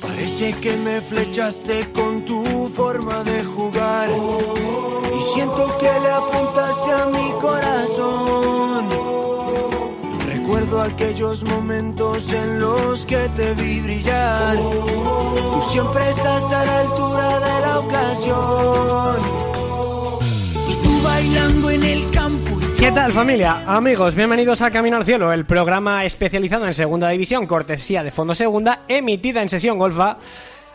[0.00, 4.08] Parece que me flechaste con tu forma de jugar.
[4.08, 8.88] Y siento que le apuntaste a mi corazón.
[10.26, 14.56] Recuerdo aquellos momentos en los que te vi brillar.
[14.56, 19.16] Tú siempre estás a la altura de la ocasión.
[20.68, 22.49] Y tú bailando en el campo.
[22.80, 23.62] ¿Qué tal familia?
[23.66, 28.34] Amigos, bienvenidos a Camino al Cielo, el programa especializado en Segunda División, cortesía de Fondo
[28.34, 30.16] Segunda, emitida en sesión golfa,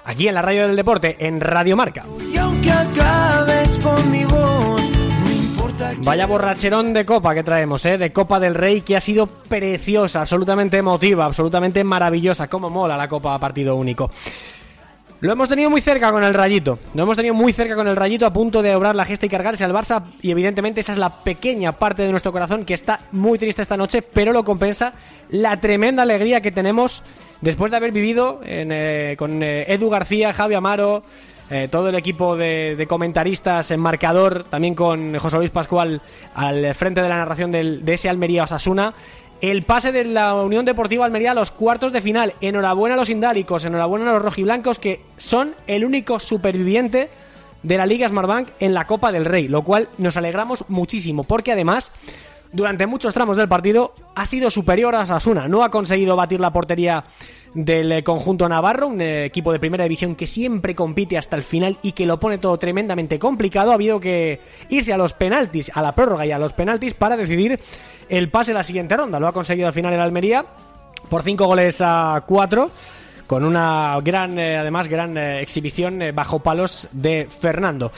[0.04, 2.06] aquí en la radio del deporte, en Radio Marca.
[2.32, 4.82] Y aunque acabes con mi voz,
[5.24, 7.98] no importa que Vaya borracherón de copa que traemos, ¿eh?
[7.98, 12.48] De Copa del Rey, que ha sido preciosa, absolutamente emotiva, absolutamente maravillosa.
[12.48, 14.12] Cómo mola la Copa a partido único.
[15.22, 16.78] Lo hemos tenido muy cerca con el Rayito.
[16.94, 19.30] Lo hemos tenido muy cerca con el Rayito a punto de obrar la gesta y
[19.30, 20.04] cargarse al Barça.
[20.22, 23.78] Y evidentemente esa es la pequeña parte de nuestro corazón que está muy triste esta
[23.78, 24.94] noche, pero lo compensa
[25.30, 27.02] la tremenda alegría que tenemos
[27.42, 31.04] después de haber vivido en, eh, con eh, Edu García, Javi Amaro,
[31.50, 36.02] eh, todo el equipo de, de comentaristas en marcador, también con José Luis Pascual
[36.34, 38.94] al frente de la narración del- de ese Almería Osasuna.
[39.52, 42.34] El pase de la Unión Deportiva Almería a los cuartos de final.
[42.42, 47.12] Enhorabuena a los indálicos, enhorabuena a los rojiblancos que son el único superviviente
[47.62, 51.52] de la Liga Smartbank en la Copa del Rey, lo cual nos alegramos muchísimo porque
[51.52, 51.92] además
[52.54, 55.48] durante muchos tramos del partido ha sido superior a Sasuna.
[55.48, 57.04] No ha conseguido batir la portería
[57.54, 61.44] del eh, conjunto navarro, un eh, equipo de primera división que siempre compite hasta el
[61.44, 63.72] final y que lo pone todo tremendamente complicado.
[63.72, 67.16] Ha habido que irse a los penaltis, a la prórroga y a los penaltis para
[67.16, 67.60] decidir
[68.10, 69.20] el pase a la siguiente ronda.
[69.20, 70.46] Lo ha conseguido al final el Almería
[71.10, 72.72] por 5 goles a 4
[73.28, 77.92] con una gran, eh, además, gran eh, exhibición eh, bajo palos de Fernando.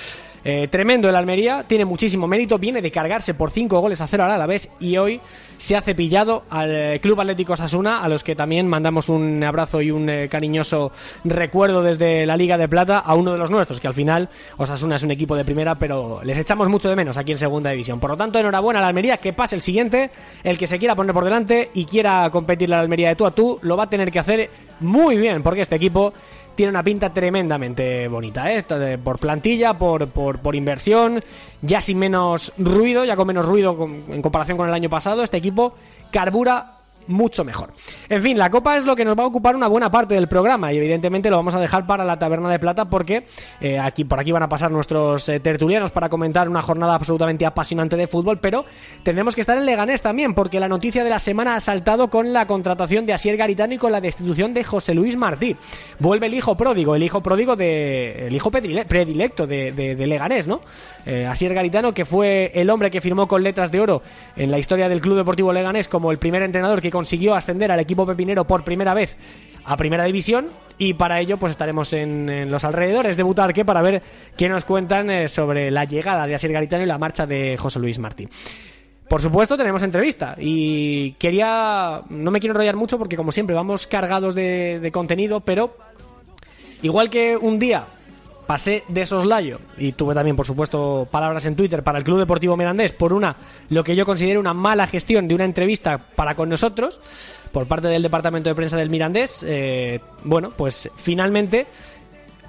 [0.71, 4.31] Tremendo el Almería, tiene muchísimo mérito, viene de cargarse por 5 goles a 0 al
[4.31, 5.19] Alavés y hoy
[5.57, 9.81] se ha cepillado al eh, Club Atlético Sasuna, a los que también mandamos un abrazo
[9.81, 10.91] y un eh, cariñoso
[11.23, 14.95] recuerdo desde la Liga de Plata a uno de los nuestros, que al final Osasuna
[14.95, 17.99] es un equipo de primera, pero les echamos mucho de menos aquí en Segunda División.
[17.99, 20.11] Por lo tanto, enhorabuena a la Almería, que pase el siguiente,
[20.43, 23.31] el que se quiera poner por delante y quiera competir la Almería de tú a
[23.31, 24.49] tú, lo va a tener que hacer
[24.79, 26.13] muy bien, porque este equipo
[26.57, 28.65] tiene una pinta tremendamente bonita, ¿eh?
[28.97, 31.23] Por plantilla, por, por, por inversión,
[31.61, 33.77] ya sin menos ruido, ya con menos ruido
[34.09, 35.75] en comparación con el año pasado, este equipo
[36.11, 36.76] carbura
[37.07, 37.69] mucho mejor.
[38.09, 40.27] En fin, la copa es lo que nos va a ocupar una buena parte del
[40.27, 43.23] programa y evidentemente lo vamos a dejar para la taberna de plata porque
[43.61, 47.45] eh, aquí por aquí van a pasar nuestros eh, tertulianos para comentar una jornada absolutamente
[47.45, 48.65] apasionante de fútbol, pero
[49.03, 52.33] tendremos que estar en Leganés también porque la noticia de la semana ha saltado con
[52.33, 55.55] la contratación de Asier Garitano y con la destitución de José Luis Martí.
[55.99, 60.61] Vuelve el hijo pródigo, el hijo pródigo de el hijo predile- predilecto de Leganés, ¿no?
[61.05, 64.01] Eh, Asier Garitano que fue el hombre que firmó con letras de oro
[64.35, 67.79] en la historia del Club Deportivo Leganés como el primer entrenador que consiguió ascender al
[67.79, 69.17] equipo pepinero por primera vez
[69.65, 70.47] a primera división
[70.79, 74.01] y para ello pues estaremos en, los alrededores de Butarque para ver
[74.35, 77.77] qué nos cuentan eh, sobre la llegada de Asier Garitano y la marcha de José
[77.77, 78.27] Luis Martí.
[79.07, 83.85] Por supuesto tenemos entrevista y quería, no me quiero enrollar mucho porque como siempre vamos
[83.85, 85.77] cargados de contenido, pero
[86.81, 87.85] igual que un día
[88.47, 92.57] pasé de soslayo y tuve también por supuesto palabras en Twitter para el Club Deportivo
[92.57, 93.35] Mirandés por una
[93.69, 97.01] lo que yo considero una mala gestión de una entrevista para con nosotros
[97.51, 101.67] por parte del departamento de prensa del Mirandés eh, bueno pues finalmente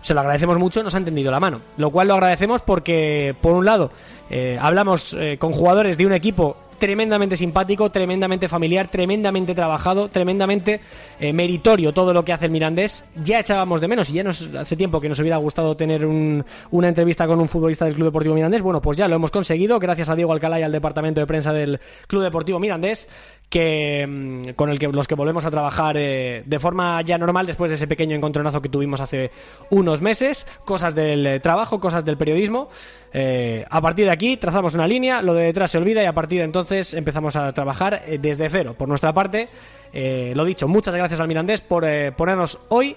[0.01, 1.61] se lo agradecemos mucho, nos ha entendido la mano.
[1.77, 3.91] Lo cual lo agradecemos porque, por un lado,
[4.31, 10.81] eh, hablamos eh, con jugadores de un equipo tremendamente simpático, tremendamente familiar, tremendamente trabajado, tremendamente
[11.21, 13.05] eh, meritorio todo lo que hace el Mirandés.
[13.23, 16.89] Ya echábamos de menos y ya hace tiempo que nos hubiera gustado tener un- una
[16.89, 18.63] entrevista con un futbolista del Club Deportivo Mirandés.
[18.63, 21.53] Bueno, pues ya lo hemos conseguido gracias a Diego Alcalá y al departamento de prensa
[21.53, 23.09] del Club Deportivo Mirandés,
[23.49, 27.47] que mm, con el que los que volvemos a trabajar eh, de forma ya normal
[27.47, 29.31] después de ese pequeño encontronazo que tuvimos hace
[29.71, 32.69] unos meses, cosas del eh, trabajo, cosas del periodismo.
[33.13, 36.13] Eh, a partir de aquí trazamos una línea, lo de detrás se olvida y a
[36.13, 38.75] partir de entonces empezamos a trabajar desde cero.
[38.77, 39.49] Por nuestra parte,
[39.93, 42.97] lo dicho, muchas gracias al Mirandés por ponernos hoy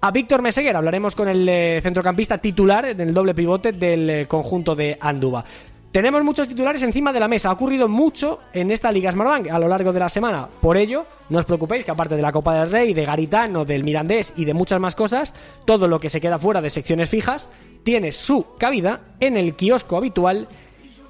[0.00, 0.74] a Víctor Meseguer.
[0.76, 5.44] Hablaremos con el centrocampista titular en el doble pivote del conjunto de Andúba.
[5.92, 7.48] Tenemos muchos titulares encima de la mesa.
[7.48, 10.48] Ha ocurrido mucho en esta Liga Smartbank a lo largo de la semana.
[10.60, 13.82] Por ello, no os preocupéis que aparte de la Copa del Rey, de Garitano, del
[13.82, 15.34] Mirandés y de muchas más cosas,
[15.64, 17.48] todo lo que se queda fuera de secciones fijas
[17.82, 20.46] tiene su cabida en el kiosco habitual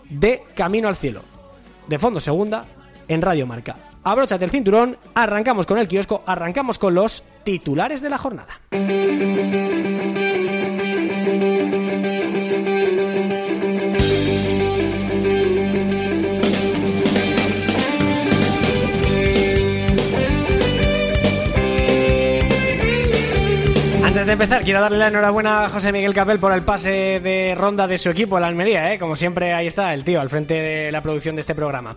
[0.09, 1.21] de Camino al Cielo.
[1.87, 2.65] De fondo segunda
[3.07, 3.77] en Radio Marca.
[4.03, 8.61] Abróchate el cinturón, arrancamos con el kiosco, arrancamos con los titulares de la jornada.
[24.31, 27.89] De empezar, quiero darle la enhorabuena a José Miguel Capel por el pase de ronda
[27.89, 28.99] de su equipo, el Almería, ¿eh?
[29.01, 31.97] Como siempre, ahí está el tío al frente de la producción de este programa.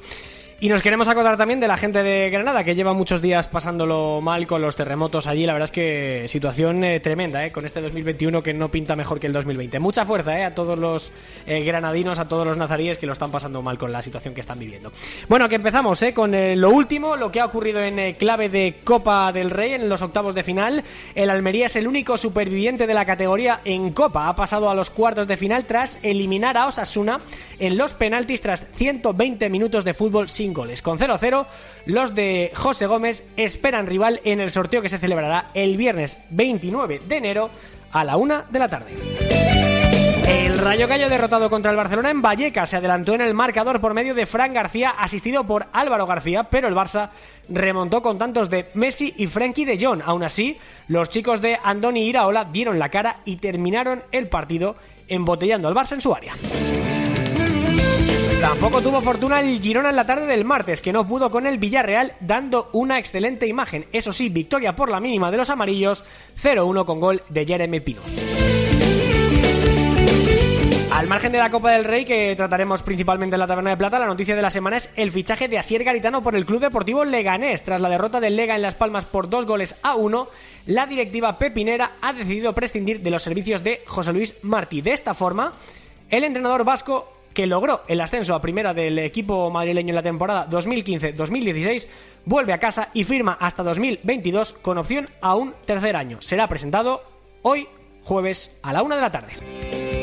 [0.64, 4.22] Y nos queremos acordar también de la gente de Granada, que lleva muchos días pasándolo
[4.22, 5.46] mal con los terremotos allí.
[5.46, 9.20] La verdad es que situación eh, tremenda, eh, con este 2021 que no pinta mejor
[9.20, 9.80] que el 2020.
[9.80, 11.12] Mucha fuerza eh, a todos los
[11.46, 14.40] eh, granadinos, a todos los nazaríes que lo están pasando mal con la situación que
[14.40, 14.94] están viviendo.
[15.28, 19.50] Bueno, que empezamos con lo último, lo que ha ocurrido en clave de Copa del
[19.50, 20.82] Rey en los octavos de final.
[21.14, 24.30] El Almería es el único superviviente de la categoría en Copa.
[24.30, 27.20] Ha pasado a los cuartos de final tras eliminar a Osasuna
[27.60, 30.82] en los penaltis tras 120 minutos de fútbol sin goles.
[30.82, 31.46] Con 0-0,
[31.86, 37.02] los de José Gómez esperan rival en el sorteo que se celebrará el viernes 29
[37.08, 37.50] de enero
[37.92, 38.94] a la una de la tarde.
[40.28, 43.94] El Rayo Gallo derrotado contra el Barcelona en Vallecas se adelantó en el marcador por
[43.94, 47.10] medio de Fran García, asistido por Álvaro García, pero el Barça
[47.50, 50.02] remontó con tantos de Messi y Frenkie de Jong.
[50.06, 50.58] Aún así,
[50.88, 54.76] los chicos de Andoni Iraola dieron la cara y terminaron el partido
[55.08, 56.34] embotellando al Barça en su área.
[58.44, 61.58] Tampoco tuvo fortuna el Girona en la tarde del martes, que no pudo con el
[61.58, 63.86] Villarreal, dando una excelente imagen.
[63.94, 66.04] Eso sí, victoria por la mínima de los amarillos,
[66.42, 68.02] 0-1 con gol de Jeremy Pino.
[70.92, 73.98] Al margen de la Copa del Rey, que trataremos principalmente en la Taberna de Plata,
[73.98, 77.06] la noticia de la semana es el fichaje de Asier Garitano por el Club Deportivo
[77.06, 77.64] Leganés.
[77.64, 80.28] Tras la derrota del Lega en Las Palmas por dos goles a uno,
[80.66, 84.82] la directiva pepinera ha decidido prescindir de los servicios de José Luis Martí.
[84.82, 85.54] De esta forma,
[86.10, 90.48] el entrenador vasco que logró el ascenso a primera del equipo madrileño en la temporada
[90.50, 91.88] 2015-2016,
[92.26, 96.22] vuelve a casa y firma hasta 2022 con opción a un tercer año.
[96.22, 97.04] Será presentado
[97.42, 97.68] hoy,
[98.04, 100.03] jueves, a la una de la tarde.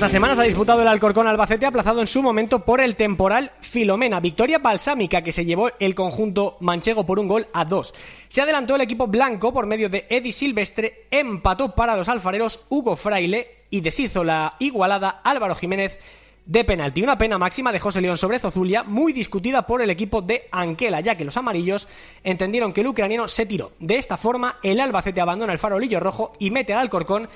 [0.00, 3.52] Esta semana se ha disputado el Alcorcón Albacete aplazado en su momento por el temporal
[3.60, 4.18] Filomena.
[4.18, 7.92] Victoria balsámica que se llevó el conjunto manchego por un gol a dos.
[8.28, 12.96] Se adelantó el equipo blanco por medio de Eddie Silvestre, empató para los alfareros Hugo
[12.96, 15.98] Fraile y deshizo la igualada Álvaro Jiménez
[16.46, 17.02] de penalti.
[17.02, 21.00] Una pena máxima de José León sobre Zozulia, muy discutida por el equipo de Anquela,
[21.00, 21.88] ya que los amarillos
[22.24, 23.72] entendieron que el ucraniano se tiró.
[23.78, 27.28] De esta forma, el Albacete abandona el farolillo rojo y mete al Alcorcón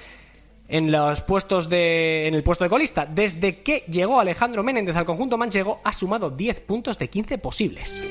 [0.69, 3.07] en los puestos de en el puesto de colista.
[3.07, 8.03] Desde que llegó Alejandro Menéndez al conjunto manchego ha sumado 10 puntos de 15 posibles.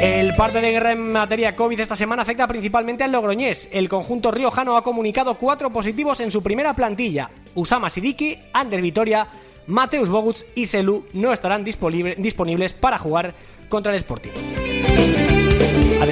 [0.00, 3.68] El parte de guerra en materia COVID esta semana afecta principalmente al Logroñés.
[3.70, 7.30] El conjunto riojano ha comunicado cuatro positivos en su primera plantilla.
[7.54, 9.28] Usama Sidiki, Ander Vitoria,
[9.66, 13.34] Mateus Boguts y Selu no estarán disponibles para jugar
[13.68, 14.89] contra el Sporting.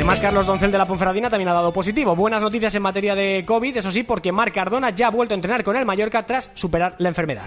[0.09, 2.17] Además, Carlos Doncel de la Ponferradina también ha dado positivo.
[2.17, 5.37] Buenas noticias en materia de COVID, eso sí, porque Marc Cardona ya ha vuelto a
[5.37, 7.45] entrenar con el Mallorca tras superar la enfermedad.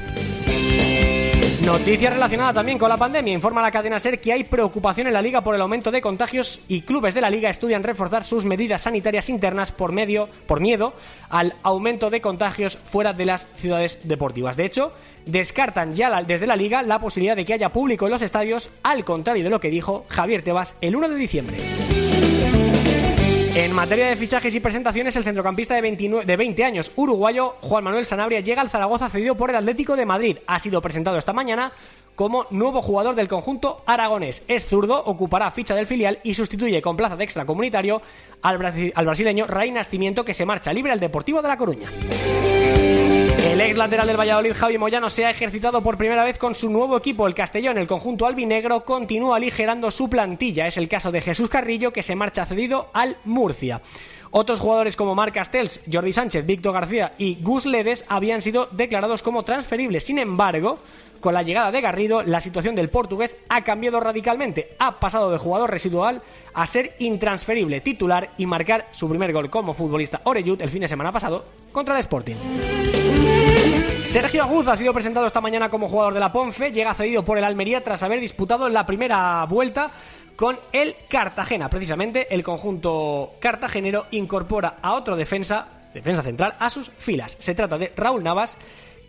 [1.65, 3.33] Noticia relacionada también con la pandemia.
[3.33, 6.61] Informa la cadena SER que hay preocupación en la liga por el aumento de contagios
[6.67, 10.93] y clubes de la liga estudian reforzar sus medidas sanitarias internas por medio, por miedo
[11.29, 14.55] al aumento de contagios fuera de las ciudades deportivas.
[14.55, 14.93] De hecho,
[15.25, 19.03] descartan ya desde la liga la posibilidad de que haya público en los estadios, al
[19.03, 21.57] contrario de lo que dijo Javier Tebas el 1 de diciembre.
[23.53, 27.83] En materia de fichajes y presentaciones, el centrocampista de, 29, de 20 años uruguayo Juan
[27.83, 30.37] Manuel Sanabria llega al Zaragoza cedido por el Atlético de Madrid.
[30.47, 31.73] Ha sido presentado esta mañana
[32.15, 34.43] como nuevo jugador del conjunto aragonés.
[34.47, 38.01] Es zurdo, ocupará ficha del filial y sustituye con plaza de extracomunitario
[38.41, 41.89] al brasileño Ray Nastimiento que se marcha libre al Deportivo de La Coruña.
[43.51, 46.69] El ex lateral del Valladolid, Javi Moyano, se ha ejercitado por primera vez con su
[46.69, 47.77] nuevo equipo, el Castellón.
[47.77, 50.67] El conjunto albinegro continúa aligerando su plantilla.
[50.67, 53.81] Es el caso de Jesús Carrillo, que se marcha cedido al Murcia.
[54.31, 59.21] Otros jugadores como Marc Castells, Jordi Sánchez, Víctor García y Gus Ledes habían sido declarados
[59.21, 60.05] como transferibles.
[60.05, 60.79] Sin embargo,
[61.19, 64.77] con la llegada de Garrido, la situación del portugués ha cambiado radicalmente.
[64.79, 66.21] Ha pasado de jugador residual
[66.53, 70.87] a ser intransferible, titular y marcar su primer gol como futbolista Oreyut el fin de
[70.87, 71.43] semana pasado
[71.73, 72.35] contra el Sporting.
[74.11, 77.37] Sergio Aguz ha sido presentado esta mañana como jugador de la Ponce, llega cedido por
[77.37, 79.89] el Almería tras haber disputado la primera vuelta
[80.35, 81.69] con el Cartagena.
[81.69, 87.37] Precisamente el conjunto cartagenero incorpora a otro defensa, defensa central, a sus filas.
[87.39, 88.57] Se trata de Raúl Navas,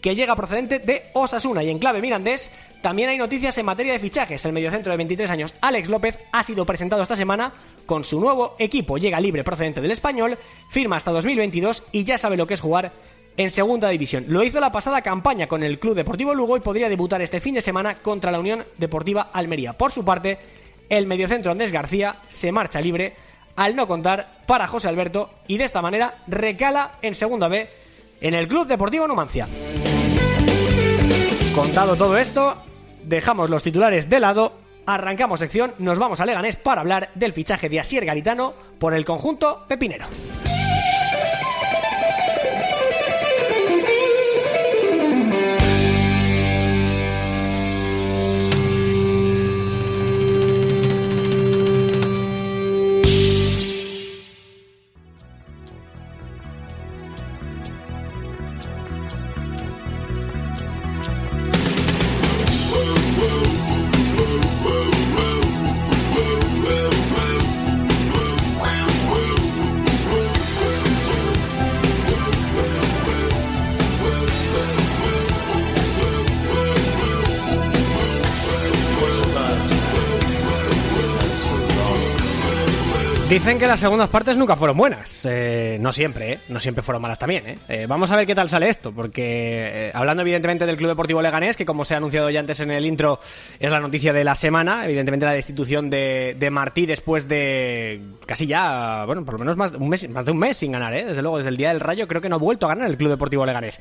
[0.01, 1.65] que llega procedente de Osasuna.
[1.65, 4.45] Y en clave mirandés también hay noticias en materia de fichajes.
[4.45, 7.53] El mediocentro de 23 años, Alex López, ha sido presentado esta semana
[7.87, 8.99] con su nuevo equipo.
[8.99, 10.39] Llega libre procedente del español,
[10.71, 12.93] firma hasta 2022 y ya sabe lo que es jugar
[13.37, 14.25] en segunda división.
[14.29, 17.55] Lo hizo la pasada campaña con el Club Deportivo Lugo y podría debutar este fin
[17.55, 19.73] de semana contra la Unión Deportiva Almería.
[19.73, 20.39] Por su parte,
[20.89, 23.15] el mediocentro Andrés García se marcha libre
[23.57, 27.69] al no contar para José Alberto y de esta manera recala en segunda B
[28.21, 29.49] en el Club Deportivo Numancia.
[31.55, 32.57] Contado todo esto,
[33.05, 37.69] dejamos los titulares de lado Arrancamos sección, nos vamos a Leganés para hablar del fichaje
[37.69, 40.07] de Asier Garitano por el conjunto pepinero.
[83.59, 85.25] Que las segundas partes nunca fueron buenas.
[85.25, 86.39] Eh, no siempre, ¿eh?
[86.49, 87.59] No siempre fueron malas también, ¿eh?
[87.69, 91.57] eh vamos a ver qué tal sale esto, porque hablando evidentemente del Club Deportivo Leganés,
[91.57, 93.21] que como se ha anunciado ya antes en el intro,
[93.61, 98.47] es la noticia de la semana, evidentemente la destitución de, de Martí después de casi
[98.47, 101.05] ya, bueno, por lo menos más, un mes, más de un mes sin ganar, ¿eh?
[101.05, 102.97] Desde luego, desde el Día del Rayo creo que no ha vuelto a ganar el
[102.97, 103.79] Club Deportivo Leganés.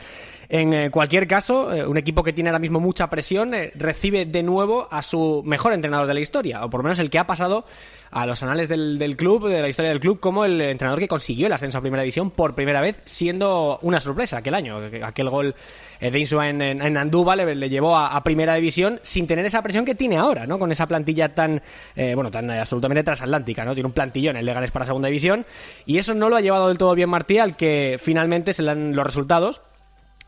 [0.49, 5.01] En cualquier caso, un equipo que tiene ahora mismo mucha presión recibe de nuevo a
[5.01, 7.65] su mejor entrenador de la historia, o por lo menos el que ha pasado
[8.11, 11.47] a los anales del, club, de la historia del club, como el entrenador que consiguió
[11.47, 14.79] el ascenso a Primera División por primera vez, siendo una sorpresa aquel año.
[15.03, 15.55] Aquel gol
[15.99, 20.17] de Insua en, en, le, llevó a, Primera División sin tener esa presión que tiene
[20.17, 20.59] ahora, ¿no?
[20.59, 21.61] Con esa plantilla tan,
[21.95, 23.73] eh, bueno, tan absolutamente transatlántica, ¿no?
[23.73, 25.45] Tiene un plantillón el Leganés para Segunda División
[25.85, 28.67] y eso no lo ha llevado del todo bien Martí, al que finalmente se le
[28.69, 29.61] dan los resultados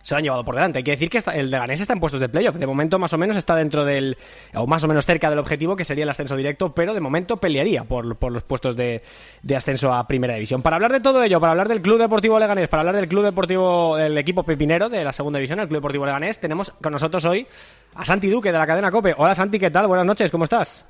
[0.04, 0.80] se lo han llevado por delante.
[0.80, 2.56] Hay que decir que el Leganés está en puestos de playoff.
[2.56, 4.18] De momento, más o menos, está dentro del.
[4.54, 7.38] o más o menos cerca del objetivo, que sería el ascenso directo, pero de momento
[7.38, 9.02] pelearía por, los puestos de,
[9.56, 10.62] ascenso a Primera División.
[10.62, 13.24] Para hablar de todo ello, para hablar del Club Deportivo Leganés, para hablar del Club
[13.24, 17.24] Deportivo, del equipo pepinero de la Segunda División, el Club Deportivo Leganés, tenemos con nosotros
[17.24, 17.48] hoy
[17.96, 19.16] a Santi Duque de la cadena Cope.
[19.18, 19.88] Hola Santi, ¿qué tal?
[19.88, 20.86] Buenas noches, ¿cómo estás?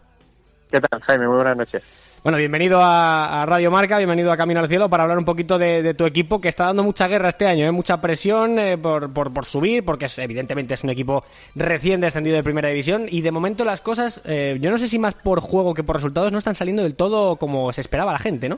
[0.74, 1.27] ¿Qué tal, Jaime?
[1.27, 1.88] Muy buenas noches.
[2.24, 5.94] Bueno, bienvenido a, Radio Marca, bienvenido a Camino al Cielo para hablar un poquito de,
[5.94, 7.72] tu equipo que está dando mucha guerra este año, ¿eh?
[7.72, 12.44] mucha presión eh, por, por, subir, porque es, evidentemente es un equipo recién descendido de
[12.44, 15.75] Primera División y de momento las cosas, eh, yo no sé si más por juego
[15.75, 18.58] que por resultados, no están saliendo del todo como se esperaba la gente, ¿no?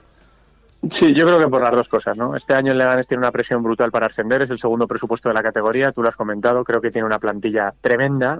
[0.89, 2.36] Sí, yo creo que por las dos cosas, ¿no?
[2.36, 5.36] Este año el Leganés tiene una presión brutal para ascender, es el segundo presupuesto de
[5.36, 8.38] la categoría, tú lo has comentado, creo que tiene una plantilla tremenda,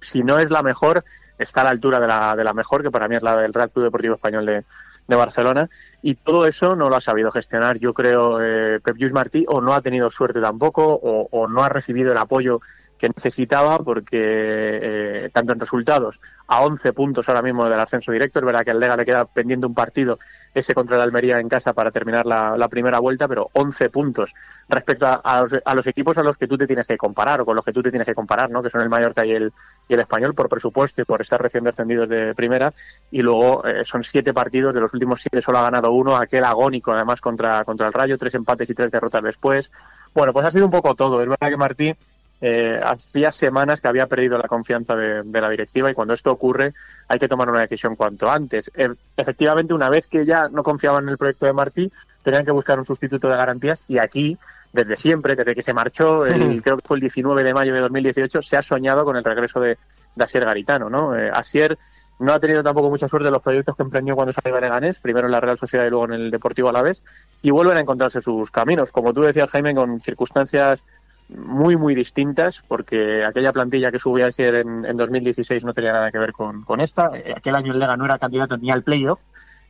[0.00, 1.04] si no es la mejor,
[1.42, 3.52] está a la altura de la, de la mejor, que para mí es la del
[3.52, 4.64] Real Club Deportivo Español de,
[5.08, 5.68] Barcelona.
[6.00, 9.60] Y todo eso no lo ha sabido gestionar yo creo eh, Pep Lluís Martí o
[9.60, 12.62] no ha tenido suerte tampoco o, no ha recibido el apoyo
[13.02, 18.38] que necesitaba porque eh, tanto en resultados a 11 puntos ahora mismo del ascenso directo,
[18.38, 20.20] es verdad que al Lega le queda pendiente un partido,
[20.54, 24.32] ese contra el Almería en casa para terminar la, primera vuelta, pero 11 puntos
[24.68, 25.44] respecto a,
[25.74, 27.82] los, equipos a los que tú te tienes que comparar o con los que tú
[27.82, 28.62] te tienes que comparar, ¿no?
[28.62, 29.52] que son el Mallorca y el,
[29.88, 32.72] y el Español por presupuesto y por estar recién descendidos de primera
[33.10, 36.44] y luego eh, son siete partidos, de los últimos siete solo ha ganado uno, aquel
[36.44, 39.72] agónico además contra, contra el Rayo, tres empates y tres derrotas después.
[40.14, 41.96] Bueno, pues ha sido un poco todo, es verdad que Martí
[42.44, 46.74] eh, hacía semanas que había perdido la confianza de, la directiva y cuando esto ocurre
[47.06, 48.68] hay que tomar una decisión cuanto antes.
[48.74, 51.92] E, efectivamente, una vez que ya no confiaban en el proyecto de Martí,
[52.24, 54.36] tenían que buscar un sustituto de garantías y aquí,
[54.72, 57.80] desde siempre, desde que se marchó, el, creo que fue el 19 de mayo de
[57.80, 59.78] 2018, se ha soñado con el regreso de,
[60.18, 60.90] Asier Garitano.
[60.90, 61.16] ¿no?
[61.16, 61.78] Eh, Asier
[62.18, 64.98] no ha tenido tampoco mucha suerte en los proyectos que emprendió cuando salió de Leganés,
[64.98, 67.04] primero en la Real Sociedad y luego en el Deportivo Alavés,
[67.40, 68.90] y vuelven a encontrarse sus caminos.
[68.90, 70.82] Como tú decías, Jaime, con circunstancias
[71.28, 75.92] muy, muy distintas, porque aquella plantilla que subía a ser en, en 2016 no tenía
[75.92, 77.10] nada que ver con, con, esta.
[77.14, 79.22] Eh, aquel año el Lega no era candidato ni al playoff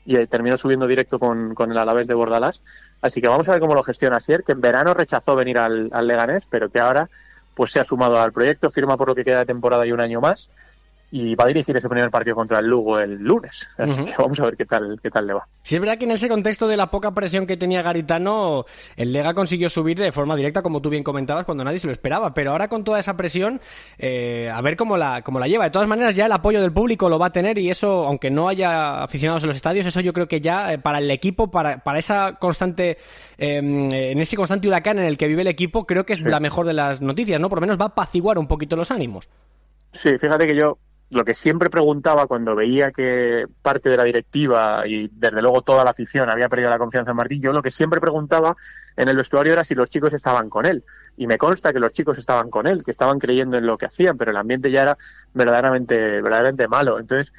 [0.04, 2.62] y eh, terminó subiendo directo con, con el Alavés de Bordalás.
[3.00, 5.88] Así que vamos a ver cómo lo gestiona Sier, que en verano rechazó venir al,
[5.92, 7.09] al Leganés, pero que ahora
[7.54, 10.00] pues se ha sumado al proyecto, firma por lo que queda de temporada y un
[10.00, 10.50] año más
[11.14, 13.69] y va a dirigir ese primer partido contra el Lugo el lunes.
[13.76, 15.47] Así que vamos a ver qué tal, qué tal le va.
[15.62, 18.64] Sí, es verdad que en ese contexto de la poca presión que tenía Garitano,
[18.97, 21.92] el Lega consiguió subir de forma directa, como tú bien comentabas, cuando nadie se lo
[21.92, 22.33] esperaba.
[22.33, 23.61] Pero ahora con toda esa presión,
[23.99, 25.64] eh, a ver cómo la, cómo la lleva.
[25.64, 28.31] De todas maneras, ya el apoyo del público lo va a tener y eso, aunque
[28.31, 31.50] no haya aficionados en los estadios, eso yo creo que ya eh, para el equipo,
[31.50, 32.97] para, para esa constante,
[33.37, 36.40] em, en ese constante huracán en el que vive el equipo, creo que es la
[36.40, 37.50] mejor de las noticias, ¿no?
[37.50, 39.28] Por lo menos va a apaciguar un poquito los ánimos.
[39.92, 40.78] Sí, fíjate que yo
[41.12, 45.85] lo que siempre preguntaba cuando veía que parte de la directiva y desde luego toda
[45.85, 48.57] la afición había perdido la confianza en Martín, yo lo que siempre preguntaba
[48.97, 50.85] en el vestuario era si los chicos estaban con él.
[51.19, 53.85] Y me consta que los chicos estaban con él, que estaban creyendo en lo que
[53.85, 54.99] hacían, pero el ambiente ya era
[55.35, 56.99] verdaderamente, verdaderamente malo.
[56.99, 57.31] Entonces,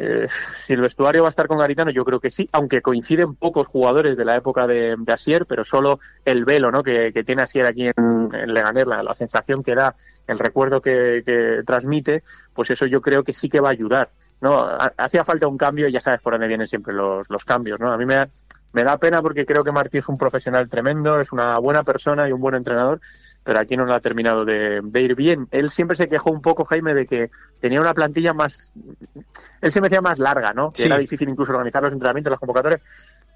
[0.00, 3.34] eh, si el vestuario va a estar con Garitano, yo creo que sí, aunque coinciden
[3.34, 6.84] pocos jugadores de la época de, Asier, pero solo el velo ¿no?
[6.84, 9.96] que, tiene Asier aquí en, en Leganés, la, sensación que da,
[10.28, 12.22] el recuerdo que, transmite,
[12.54, 14.10] pues eso yo creo que sí que va a ayudar.
[14.40, 17.80] no, hacía falta un cambio y ya sabes por dónde vienen siempre los, los cambios,
[17.80, 17.92] ¿no?
[17.92, 18.24] A mí me,
[18.72, 22.28] me da pena porque creo que Martí es un profesional tremendo, es una buena persona
[22.28, 23.00] y un buen entrenador,
[23.44, 25.48] pero aquí no lo ha terminado de, ir bien.
[25.50, 27.30] Él siempre se quejó un poco, Jaime, de que
[27.60, 28.72] tenía una plantilla más,
[29.60, 30.70] él se me decía más larga, ¿no?
[30.70, 32.82] Que era difícil incluso organizar los entrenamientos, las convocatorias,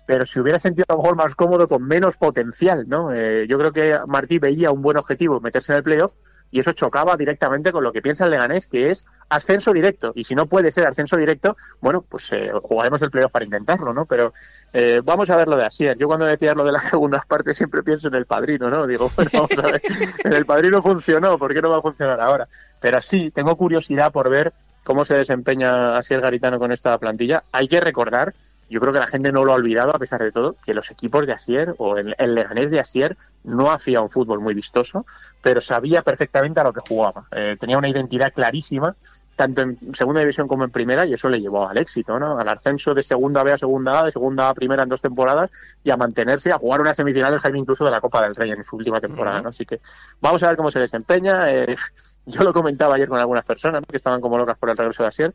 [0.07, 3.13] pero si hubiera sentido a lo mejor más cómodo con menos potencial, ¿no?
[3.13, 6.13] Eh, yo creo que Martí veía un buen objetivo, meterse en el playoff,
[6.53, 10.13] y eso chocaba directamente con lo que piensa el Leganés, que es ascenso directo.
[10.15, 13.95] Y si no puede ser ascenso directo, bueno, pues eh, jugaremos el playoff para intentarlo,
[13.95, 14.05] ¿no?
[14.05, 14.35] Pero
[14.75, 15.97] eh, vamos a ver lo de Asier.
[15.97, 18.87] Yo cuando decía lo de las segundas partes siempre pienso en el padrino, ¿no?
[18.87, 19.81] Digo, bueno, vamos a ver,
[20.25, 22.47] en el padrino funcionó, ¿por qué no va a funcionar ahora?
[22.81, 24.53] Pero sí, tengo curiosidad por ver
[24.85, 27.45] cómo se desempeña Asier Garitano con esta plantilla.
[27.51, 28.35] Hay que recordar
[28.73, 30.91] yo creo que la gente no lo ha olvidado, a pesar de todo, que los
[30.91, 35.05] equipos de Asier o el, Leganés de Asier no hacía un fútbol muy vistoso,
[35.43, 37.27] pero sabía perfectamente a lo que jugaba.
[37.33, 38.97] Eh, tenía una identidad clarísima,
[39.37, 42.39] tanto en segunda división como en primera, y eso le llevó al éxito, ¿no?
[42.39, 45.51] Al ascenso de segunda B a segunda A, de segunda A primera en dos temporadas,
[45.85, 48.53] y a mantenerse, a jugar una semifinal del Jaime incluso de la Copa del Rey
[48.53, 49.51] en su última temporada, ¿no?
[49.51, 49.81] Así que
[50.23, 51.53] vamos a ver cómo se desempeña.
[51.53, 51.77] Eh,
[52.27, 55.11] yo lo comentaba ayer con algunas personas que estaban como locas por el regreso de
[55.11, 55.35] Asier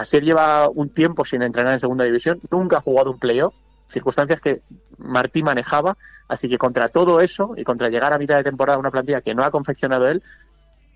[0.00, 3.56] Asier lleva un tiempo sin entrenar en segunda división, nunca ha jugado un playoff,
[3.88, 4.62] circunstancias que
[4.98, 5.96] Martí manejaba,
[6.28, 9.34] así que contra todo eso y contra llegar a mitad de temporada una plantilla que
[9.34, 10.22] no ha confeccionado él,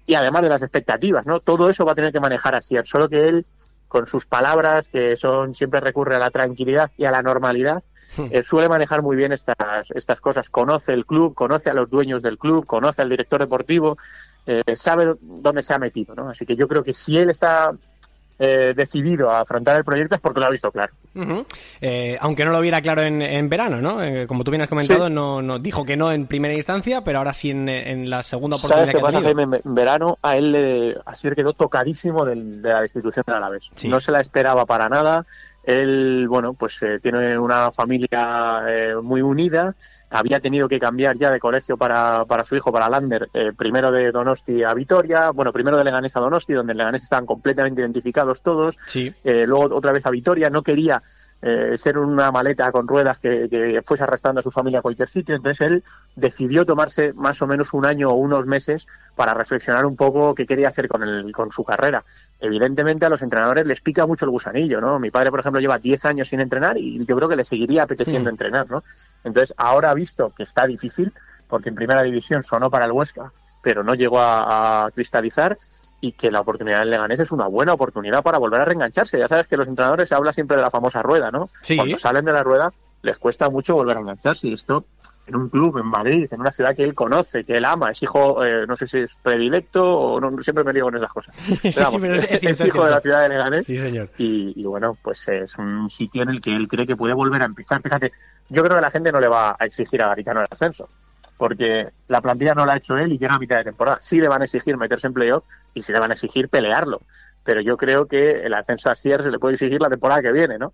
[0.07, 1.41] y además de las expectativas, ¿no?
[1.41, 3.47] Todo eso va a tener que manejar Asier, solo que él,
[3.89, 7.83] con sus palabras, que son siempre recurre a la tranquilidad y a la normalidad,
[8.17, 8.27] hmm.
[8.31, 10.51] eh, suele manejar muy bien estas, estas cosas.
[10.51, 13.97] Conoce el club, conoce a los dueños del club, conoce al director deportivo,
[14.47, 16.31] eh, sabe dónde se ha metido, ¿no?
[16.31, 17.73] Así que yo creo que si él está
[18.39, 20.93] eh, decidido a afrontar el proyecto es porque lo ha visto claro.
[21.81, 24.03] Eh, aunque no lo viera claro en, verano, ¿no?
[24.03, 27.35] Eh, como tú bien has comentado, no, dijo que no en primera instancia, pero ahora
[27.35, 32.37] sí en, la segunda oportunidad que En, verano a él le, así quedó tocadísimo de
[32.37, 33.71] la destitución de Alavés.
[33.85, 35.27] No se la esperaba para nada.
[35.65, 38.65] Él, bueno, pues tiene una familia
[39.03, 39.77] muy unida
[40.13, 43.91] había tenido que cambiar ya de colegio para, para su hijo, para Lander, eh, primero
[43.91, 47.81] de Donosti a Vitoria, bueno, primero de Leganés a Donosti, donde en Leganés estaban completamente
[47.81, 49.13] identificados todos, sí.
[49.25, 51.03] Eh, luego otra vez a Vitoria, no quería
[51.45, 55.35] eh, ser una maleta con ruedas que, fuese arrastrando a su familia a cualquier sitio.
[55.35, 59.97] Entonces él decidió tomarse más o menos un año o unos meses para reflexionar un
[59.97, 62.05] poco qué quería hacer con, el, con su carrera.
[62.41, 65.01] Evidentemente a los entrenadores les pica mucho el gusanillo, ¿no?
[65.01, 67.83] Mi padre, por ejemplo, lleva 10 años sin entrenar y yo creo que le seguiría
[67.83, 68.85] apeteciendo entrenar, ¿no?
[69.25, 71.13] Entonces ahora ha visto que está difícil,
[71.49, 75.59] porque en primera división sonó para el Huesca, pero no llegó a cristalizar
[76.03, 79.21] y que la oportunidad del Leganés es una buena oportunidad para volver a reengancharse.
[79.21, 81.49] Ya sabes que los entrenadores se habla siempre de la famosa rueda, ¿no?
[81.77, 84.85] Cuando salen de la rueda les cuesta mucho volver a engancharse y esto
[85.27, 88.03] en un club en Madrid, en una ciudad que él conoce, que él ama, es
[88.03, 91.37] hijo, eh, no sé si es predilecto o no, siempre me digo en esas cosas.
[91.63, 93.65] es, hijo de la ciudad de Leganés.
[93.65, 94.11] Sí, señor.
[94.19, 97.43] Y, y, bueno, pues es un sitio en el que él cree que puede volver
[97.43, 97.81] a empezar.
[97.81, 98.13] Fíjate,
[98.49, 100.89] yo creo que la gente no le va a exigir a Garitano el ascenso
[101.43, 103.99] porque la plantilla no la ha hecho él y llega a mitad de temporada.
[104.01, 105.43] Sí le van a exigir meterse en playoff
[105.75, 107.01] y sí le van a exigir pelearlo.
[107.43, 110.31] Pero yo creo que el ascenso a Sierra se le puede exigir la temporada que
[110.31, 110.73] viene, ¿no?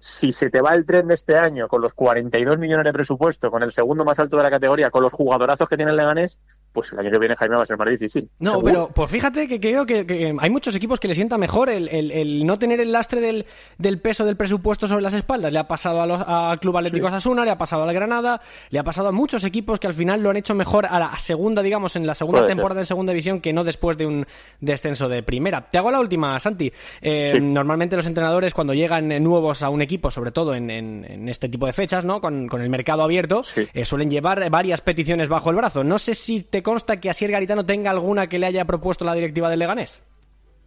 [0.00, 3.50] Si se te va el tren de este año con los 42 millones de presupuesto,
[3.50, 6.38] con el segundo más alto de la categoría, con los jugadorazos que tiene el Leganés,
[6.72, 8.28] pues el año que viene Jaime va a ser más difícil.
[8.38, 12.46] No, pero pues fíjate que creo que, hay muchos equipos que le sienta mejor el,
[12.46, 15.52] no tener el lastre del, peso del presupuesto sobre las espaldas.
[15.52, 19.08] Le ha pasado al Club Atlético Asuna, le ha pasado al Granada, le ha pasado
[19.08, 22.06] a muchos equipos que al final lo han hecho mejor a la segunda, digamos, en
[22.06, 24.26] la segunda temporada de segunda división que no después de un
[24.60, 25.68] descenso de primera.
[25.68, 26.72] Te hago la última, Santi.
[27.00, 31.66] Eh, normalmente los entrenadores cuando llegan nuevos a un equipo, sobre todo en, este tipo
[31.66, 32.20] de fechas, ¿no?
[32.20, 35.84] Con, el mercado abierto, eh, suelen llevar varias peticiones bajo el brazo.
[35.84, 39.14] No sé si te consta que Asier Garitano tenga alguna que le haya propuesto la
[39.14, 40.02] directiva del Leganés?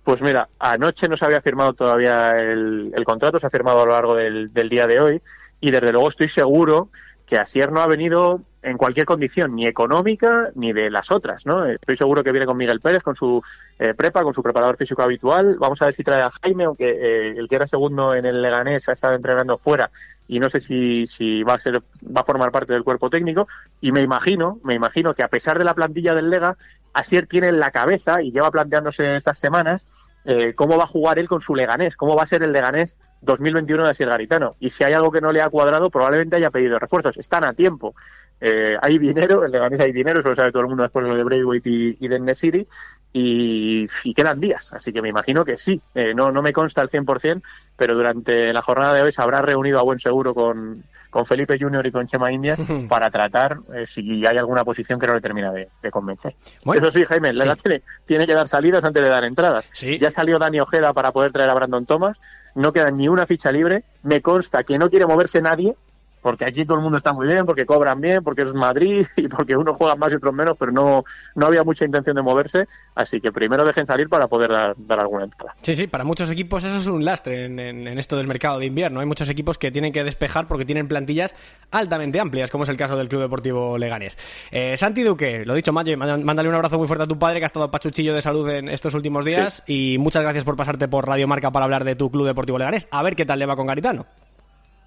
[0.03, 3.91] Pues mira, anoche no se había firmado todavía el, contrato, se ha firmado a lo
[3.91, 5.21] largo del, día de hoy
[5.59, 6.89] y desde luego estoy seguro
[7.25, 11.65] que Asier no ha venido en cualquier condición, ni económica ni de las otras, ¿no?
[11.65, 13.41] Estoy seguro que viene con Miguel Pérez, con su
[13.77, 15.57] eh, prepa, con su preparador físico habitual.
[15.59, 18.41] Vamos a ver si trae a Jaime, aunque eh, el que era segundo en el
[18.41, 19.91] Leganés ha estado entrenando fuera
[20.27, 23.47] y no sé si, si va a ser va a formar parte del cuerpo técnico.
[23.81, 26.57] Y me imagino, me imagino que a pesar de la plantilla del Lega,
[26.93, 29.85] Asier tiene en la cabeza y lleva planteándose estas semanas
[30.27, 32.97] eh, cómo va a jugar él con su Leganés, cómo va a ser el Leganés
[33.21, 34.55] 2021 de Asier Garitano.
[34.59, 37.17] Y si hay algo que no le ha cuadrado, probablemente haya pedido refuerzos.
[37.17, 37.93] Están a tiempo.
[38.41, 41.09] Eh, hay dinero, en Leganés hay dinero, eso lo sabe todo el mundo después de
[41.09, 42.67] lo de Braithwaite y, y de City,
[43.13, 46.81] y, y, quedan días, así que me imagino que sí, eh, no, no me consta
[46.81, 47.41] al 100%,
[47.77, 51.57] pero durante la jornada de hoy se habrá reunido a buen seguro con, con Felipe
[51.57, 52.57] Junior y con Chema India
[52.89, 56.35] para tratar eh, si hay alguna posición que no le termina de, de convencer.
[56.65, 57.37] Bueno, Eso sí, Jaime, sí.
[57.37, 59.63] la tiene, tiene que dar salidas antes de dar entradas.
[59.71, 59.97] Sí.
[59.97, 62.19] Ya salió Dani Ojeda para poder traer a Brandon Thomas,
[62.53, 65.77] no queda ni una ficha libre, me consta que no quiere moverse nadie,
[66.25, 69.27] porque aquí todo el mundo está muy bien, porque cobran bien, porque es Madrid y
[69.27, 71.03] porque unos juegan más y otros menos, pero no,
[71.35, 75.01] no había mucha intención de moverse, así que primero dejen salir para poder dar, dar
[75.01, 75.55] alguna entrada.
[75.61, 78.57] Sí, sí, para muchos equipos eso es un lastre en, en, en, esto del mercado
[78.57, 79.01] de invierno.
[79.01, 81.35] Hay muchos equipos que tienen que despejar porque tienen plantillas
[81.69, 84.17] altamente amplias, como es el caso del Club Deportivo Leganés.
[84.49, 87.45] Eh, Santi Duque, lo dicho, Mayo, mándale un abrazo muy fuerte a tu padre que
[87.45, 89.93] ha estado pachuchillo de salud en estos últimos días sí.
[89.93, 92.87] y muchas gracias por pasarte por Radio Marca para hablar de tu Club Deportivo Leganés.
[92.89, 94.07] A ver qué tal le va con Garitano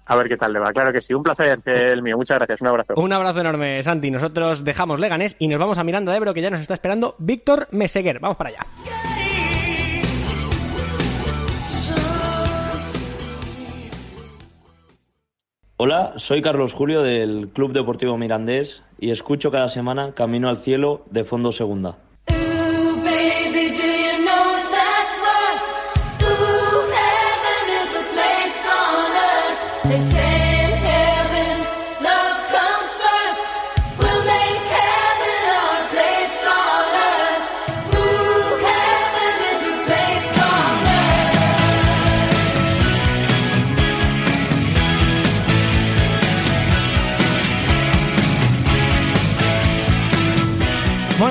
[0.09, 0.73] a ver qué tal le va.
[0.73, 2.17] Claro que sí, un placer el mío.
[2.17, 2.95] Muchas gracias, un abrazo.
[2.97, 4.09] Un abrazo enorme, Santi.
[4.09, 7.15] Nosotros dejamos Leganés y nos vamos a Miranda de Ebro, que ya nos está esperando
[7.19, 8.19] Víctor Meseguer.
[8.19, 8.65] Vamos para allá.
[15.77, 21.05] Hola, soy Carlos Julio del Club Deportivo Mirandés y escucho cada semana Camino al Cielo
[21.11, 21.99] de Fondo Segunda.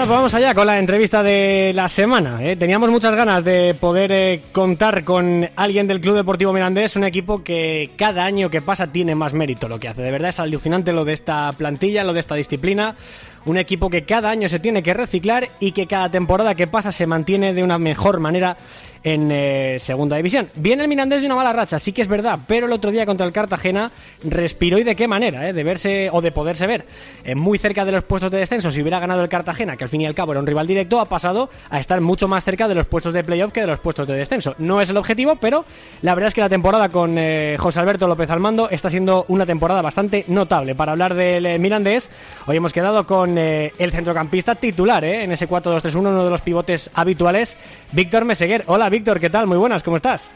[0.09, 2.39] Vamos allá con la entrevista de la semana.
[2.43, 2.57] ¿eh?
[2.57, 7.43] Teníamos muchas ganas de poder eh, contar con alguien del Club Deportivo Mirandés, un equipo
[7.43, 10.03] que cada año que pasa tiene más mérito lo que hace.
[10.03, 12.97] De verdad es alucinante lo de esta plantilla, lo de esta disciplina.
[13.45, 16.91] Un equipo que cada año se tiene que reciclar y que cada temporada que pasa
[16.91, 18.57] se mantiene de una mejor manera
[19.05, 20.49] en eh, segunda división.
[20.57, 23.07] Viene el Mirandés de una mala racha, sí que es verdad, pero el otro día
[23.07, 23.91] contra el Cartagena
[24.25, 26.87] respiró y de qué manera, eh, de verse o de poderse ver
[27.25, 28.71] eh, muy cerca de los puestos de descenso.
[28.73, 31.01] Si hubiera ganado el Cartagena, que al fin y al cabo era un rival directo,
[31.01, 33.81] ha pasado a estar mucho más cerca de los puestos de playoff que de los
[33.81, 34.55] puestos de descenso.
[34.59, 35.65] No es el objetivo, pero
[36.03, 39.25] la verdad es que la temporada con eh, José Alberto López al mando está siendo
[39.29, 40.75] una temporada bastante notable.
[40.75, 42.11] Para hablar del Mirandés,
[42.47, 47.57] hoy hemos quedado con el centrocampista titular en ese 4-2-3-1, uno de los pivotes habituales,
[47.93, 48.65] Víctor Meseguer.
[48.67, 49.47] Hola Víctor, ¿qué tal?
[49.47, 50.31] Muy buenas, ¿cómo estás?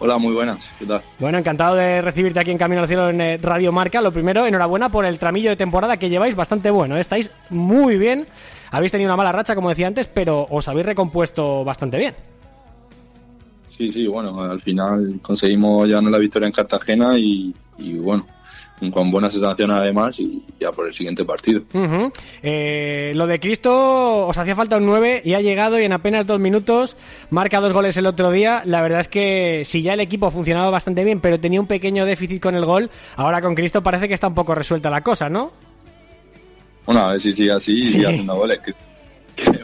[0.00, 1.02] Hola, muy buenas, ¿qué tal?
[1.18, 4.00] Bueno, encantado de recibirte aquí en Camino al Cielo en eh, Radio Marca.
[4.00, 6.96] Lo primero, enhorabuena por el tramillo de temporada que lleváis bastante bueno.
[6.96, 7.00] ¿eh?
[7.00, 8.26] Estáis muy bien.
[8.70, 12.14] Habéis tenido una mala racha, como decía antes, pero os habéis recompuesto bastante bien.
[13.68, 18.26] Sí, sí, bueno, al final conseguimos llevarnos la victoria en Cartagena y, y bueno,
[18.92, 21.62] con buena sensación además y ya por el siguiente partido.
[21.72, 22.12] Uh -huh.
[22.42, 26.26] eh, lo de Cristo os hacía falta un 9 y ha llegado y en apenas
[26.26, 26.96] dos minutos
[27.30, 28.62] marca dos goles el otro día.
[28.66, 32.04] La verdad es que si ya el equipo funcionaba bastante bien pero tenía un pequeño
[32.04, 35.28] déficit con el gol, ahora con Cristo parece que está un poco resuelta la cosa,
[35.28, 35.52] ¿no?
[36.86, 38.04] Bueno, a ver si sigue así y sí.
[38.04, 38.60] haciendo goles.
[38.60, 38.74] Que,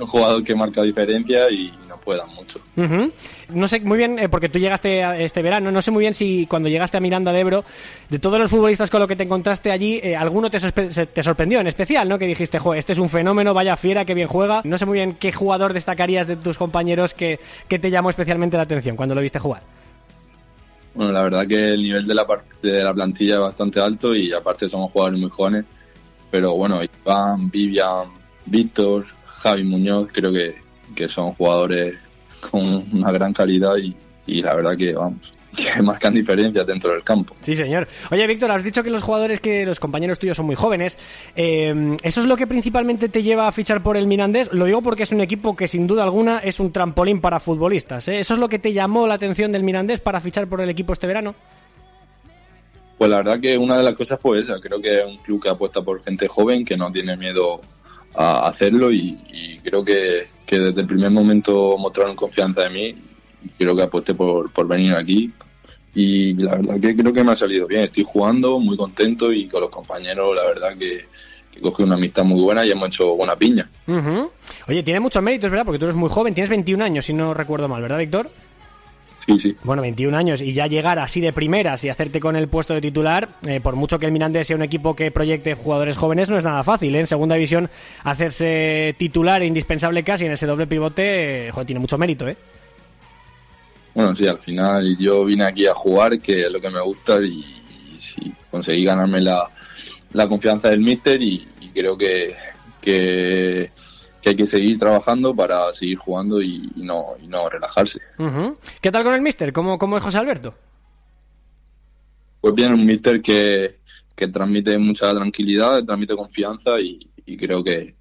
[0.00, 2.60] un jugador que marca diferencia y no puede dar mucho.
[2.76, 3.12] Uh -huh.
[3.52, 6.46] No sé muy bien, eh, porque tú llegaste este verano, no sé muy bien si
[6.46, 7.64] cuando llegaste a Miranda de Ebro,
[8.08, 11.60] de todos los futbolistas con los que te encontraste allí, eh, alguno te, te, sorprendió
[11.60, 12.18] en especial, ¿no?
[12.18, 14.62] Que dijiste, jo, este es un fenómeno, vaya fiera, que bien juega.
[14.64, 18.56] No sé muy bien qué jugador destacarías de tus compañeros que, que te llamó especialmente
[18.56, 19.62] la atención cuando lo viste jugar.
[20.94, 24.14] Bueno, la verdad que el nivel de la, parte de la plantilla es bastante alto
[24.14, 25.64] y aparte somos jugadores muy jóvenes.
[26.30, 28.08] Pero bueno, Iván, Vivian,
[28.46, 30.56] Víctor, Javi Muñoz, creo que,
[30.94, 31.96] que son jugadores
[32.40, 33.94] con una gran calidad y,
[34.26, 37.34] y, la verdad que vamos que marcan diferencias dentro del campo.
[37.40, 37.88] Sí, señor.
[38.10, 40.96] Oye, Víctor, has dicho que los jugadores que los compañeros tuyos son muy jóvenes.
[41.34, 44.52] Eh, ¿Eso es lo que principalmente te lleva a fichar por el Mirandés?
[44.52, 48.08] Lo digo porque es un equipo que sin duda alguna es un trampolín para futbolistas.
[48.08, 48.20] ¿eh?
[48.20, 50.92] ¿Eso es lo que te llamó la atención del Mirandés para fichar por el equipo
[50.92, 51.34] este verano?
[52.98, 54.60] Pues la verdad que una de las cosas fue esa.
[54.60, 57.60] Creo que es un club que apuesta por gente joven, que no tiene miedo
[58.14, 59.18] a hacerlo y,
[59.62, 62.94] creo que, que, desde el primer momento mostraron confianza en mí
[63.44, 65.32] y creo que aposté por, por venir aquí
[65.94, 67.82] y la verdad que creo que me ha salido bien.
[67.82, 71.06] Estoy jugando muy contento y con los compañeros la verdad que,
[71.50, 73.68] que cogí una amistad muy buena y hemos hecho buena piña.
[74.68, 75.64] Oye, tiene muchos méritos, ¿verdad?
[75.64, 78.30] Porque tú eres muy joven, tienes 21 años si no recuerdo mal, ¿verdad, Víctor?
[79.38, 79.56] Sí, sí.
[79.62, 82.80] Bueno, 21 años y ya llegar así de primeras y hacerte con el puesto de
[82.80, 86.38] titular, eh, por mucho que el Mirandés sea un equipo que proyecte jugadores jóvenes, no
[86.38, 86.94] es nada fácil.
[86.94, 87.00] ¿eh?
[87.00, 87.70] En segunda división,
[88.04, 92.36] hacerse titular e indispensable casi en ese doble pivote, eh, joder, tiene mucho mérito, ¿eh?
[93.94, 97.20] Bueno, sí, al final yo vine aquí a jugar, que es lo que me gusta,
[97.20, 99.50] y, y sí, conseguí ganarme la,
[100.12, 102.34] la confianza del míster y, creo que,
[102.80, 103.70] que,
[104.28, 108.00] hay que seguir trabajando para seguir jugando y, no, y no relajarse.
[108.80, 109.52] ¿Qué tal con el míster?
[109.52, 110.54] ¿Cómo, ¿Cómo es José Alberto?
[112.40, 113.78] Pues bien, un míster que,
[114.14, 117.00] que transmite mucha tranquilidad, transmite confianza y,
[117.38, 117.94] creo que,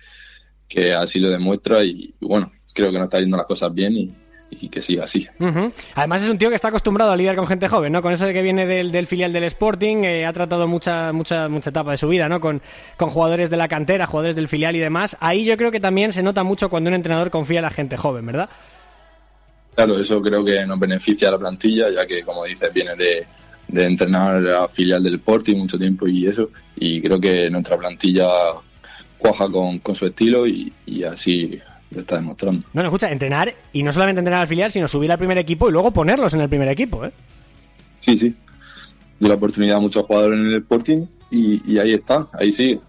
[0.67, 4.15] que, así lo demuestra y, bueno, creo que nos está yendo las cosas bien y,
[4.50, 5.28] que siga así.
[5.96, 8.02] Además es un tío que está acostumbrado a lidiar con gente joven, ¿no?
[8.02, 11.48] Con eso de que viene del, del filial del Sporting, eh, ha tratado mucha, mucha,
[11.48, 12.40] mucha etapa de su vida, ¿no?
[12.40, 12.62] Con,
[12.98, 15.18] con jugadores de la cantera, jugadores del filial y demás.
[15.20, 17.98] Ahí yo creo que también se nota mucho cuando un entrenador confía en la gente
[17.98, 18.50] joven, ¿verdad?
[19.76, 23.26] Claro, eso creo que nos beneficia a la plantilla, ya que, como dices, viene de,
[23.68, 26.50] de entrenar a filial del Sporting mucho tiempo y eso.
[26.76, 28.28] Y creo que nuestra plantilla
[29.18, 31.60] cuaja con, con su estilo y, y así
[31.91, 32.67] lo está demostrando.
[32.73, 35.69] No, no, escucha, entrenar y no solamente entrenar al filial, sino subir al primer equipo
[35.69, 37.12] y luego ponerlos en el primer equipo, ¿eh?
[37.99, 38.36] Sí, sí.
[39.19, 42.80] Dio la oportunidad a muchos jugadores en el Sporting y, y ahí está, ahí sí.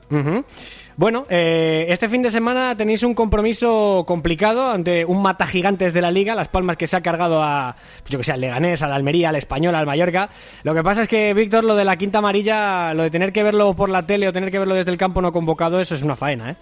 [0.96, 6.02] Bueno, eh, este fin de semana tenéis un compromiso complicado ante un mata gigantes de
[6.02, 8.82] la liga, Las Palmas que se ha cargado a, pues yo que sé, al Leganés,
[8.82, 10.28] al Almería, al Español, al Mallorca.
[10.62, 13.42] Lo que pasa es que, Víctor, lo de la quinta amarilla, lo de tener que
[13.42, 16.02] verlo por la tele o tener que verlo desde el campo no convocado, eso es
[16.02, 16.56] una faena, ¿eh?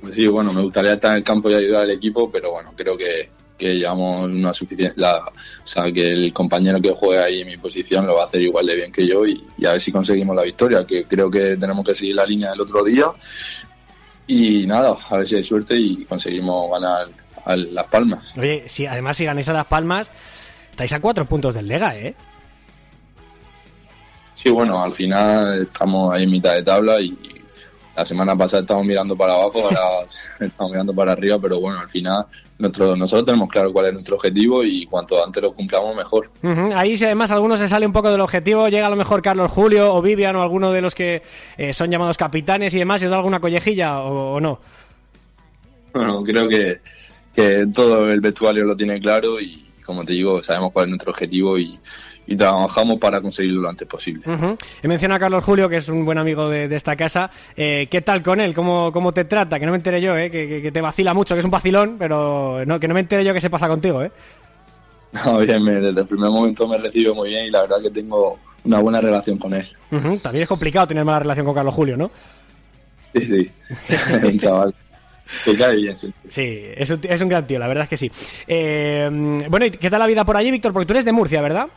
[0.00, 2.72] Pues sí, bueno, me gustaría estar en el campo y ayudar al equipo, pero bueno,
[2.76, 7.48] creo que que llevamos una suficiencia, o sea, que el compañero que juega ahí en
[7.48, 9.90] mi posición lo va a hacer igual de bien que yo y, a ver si
[9.90, 13.06] conseguimos la victoria, que creo que tenemos que seguir la línea del otro día
[14.28, 17.08] y nada, a ver si hay suerte y conseguimos ganar
[17.44, 18.32] a Las Palmas.
[18.38, 20.10] Oye, si además si ganáis a Las Palmas,
[20.70, 22.14] estáis a cuatro puntos del Lega, ¿eh?
[24.34, 27.18] Sí, bueno, al final estamos ahí en mitad de tabla y
[27.98, 29.80] la semana pasada estábamos mirando para abajo, ahora
[30.40, 34.14] estamos mirando para arriba, pero bueno, al final nuestro, nosotros tenemos claro cuál es nuestro
[34.14, 36.30] objetivo y cuanto antes lo cumplamos mejor.
[36.76, 39.50] Ahí si además alguno se sale un poco del objetivo, llega a lo mejor Carlos
[39.50, 41.22] Julio o Vivian o alguno de los que
[41.56, 44.60] eh, son llamados capitanes y demás, ¿y os da alguna collejilla o, no?
[45.92, 46.78] Bueno, creo que,
[47.34, 51.10] que todo el vestuario lo tiene claro y como te digo, sabemos cuál es nuestro
[51.10, 51.76] objetivo y,
[52.28, 54.22] y trabajamos para conseguirlo lo antes posible.
[54.82, 57.30] He mencionado a Carlos Julio, que es un buen amigo de, esta casa.
[57.56, 58.54] Eh, ¿Qué tal con él?
[58.54, 59.58] ¿Cómo, ¿Cómo, te trata?
[59.58, 60.30] Que no me entere yo, ¿eh?
[60.30, 63.32] que, te vacila mucho, que es un vacilón, pero no, que no me entere yo
[63.32, 64.02] qué se pasa contigo.
[64.02, 64.12] ¿eh?
[65.24, 68.38] No, bien, desde el primer momento me recibe muy bien y la verdad que tengo
[68.64, 69.66] una buena relación con él.
[70.20, 72.10] También es complicado tener mala relación con Carlos Julio, ¿no?
[73.14, 73.50] Sí, sí,
[74.22, 74.74] un chaval.
[75.46, 76.12] Que cae bien, sí.
[76.28, 78.10] Sí, es un, es un gran tío, la verdad es que sí.
[78.46, 79.08] Eh,
[79.48, 80.74] bueno, ¿y qué tal la vida por allí, Víctor?
[80.74, 81.68] Porque tú eres de Murcia, ¿verdad?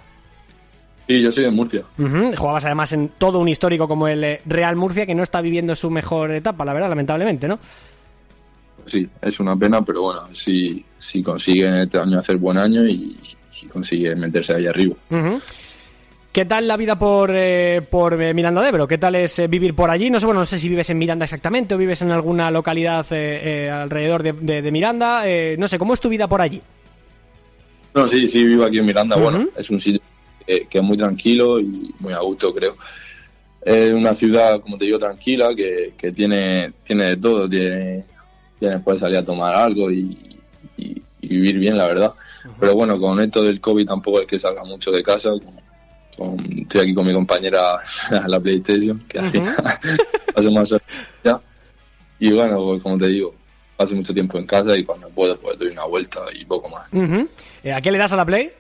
[1.08, 1.84] Sí, yo soy de Murcia.
[1.98, 5.76] Jugabas además en todo un histórico como el eh, Real Murcia, que no está viviendo
[5.76, 7.60] su mejor etapa, la verdad, lamentablemente, ¿no?
[8.86, 13.18] Sí, es una pena, pero bueno, si, si consigue este año hacer buen año y,
[13.72, 14.96] consigue meterse ahí arriba.
[16.32, 18.88] ¿Qué tal la vida por, eh, por eh, Miranda de Ebro?
[18.88, 20.10] ¿Qué tal es vivir por allí?
[20.10, 23.06] No sé, bueno, no sé si vives en Miranda exactamente o vives en alguna localidad
[23.12, 25.24] alrededor de, Miranda.
[25.58, 26.60] no sé, ¿cómo es tu vida por allí?
[27.94, 29.16] No, sí, sí, vivo aquí en Miranda.
[29.16, 30.02] Bueno, es un sitio
[30.70, 32.76] que, es muy tranquilo y muy a gusto, creo.
[33.62, 38.06] Es una ciudad, como te digo, tranquila, que, que tiene, tiene de todo, tiene,
[38.60, 40.18] tiene, puede salir a tomar algo y,
[41.22, 42.14] vivir bien, la verdad.
[42.60, 45.30] Pero bueno, con esto del COVID tampoco es que salga mucho de casa.
[46.60, 47.76] estoy aquí con mi compañera
[48.10, 49.56] a la PlayStation, que al final
[50.36, 50.76] paso más
[51.24, 51.40] ya.
[52.20, 53.34] Y bueno, pues como te digo,
[53.78, 56.88] paso mucho tiempo en casa y cuando puedo, pues doy una vuelta y poco más.
[57.64, 58.52] Eh, ¿A qué le das a la Play?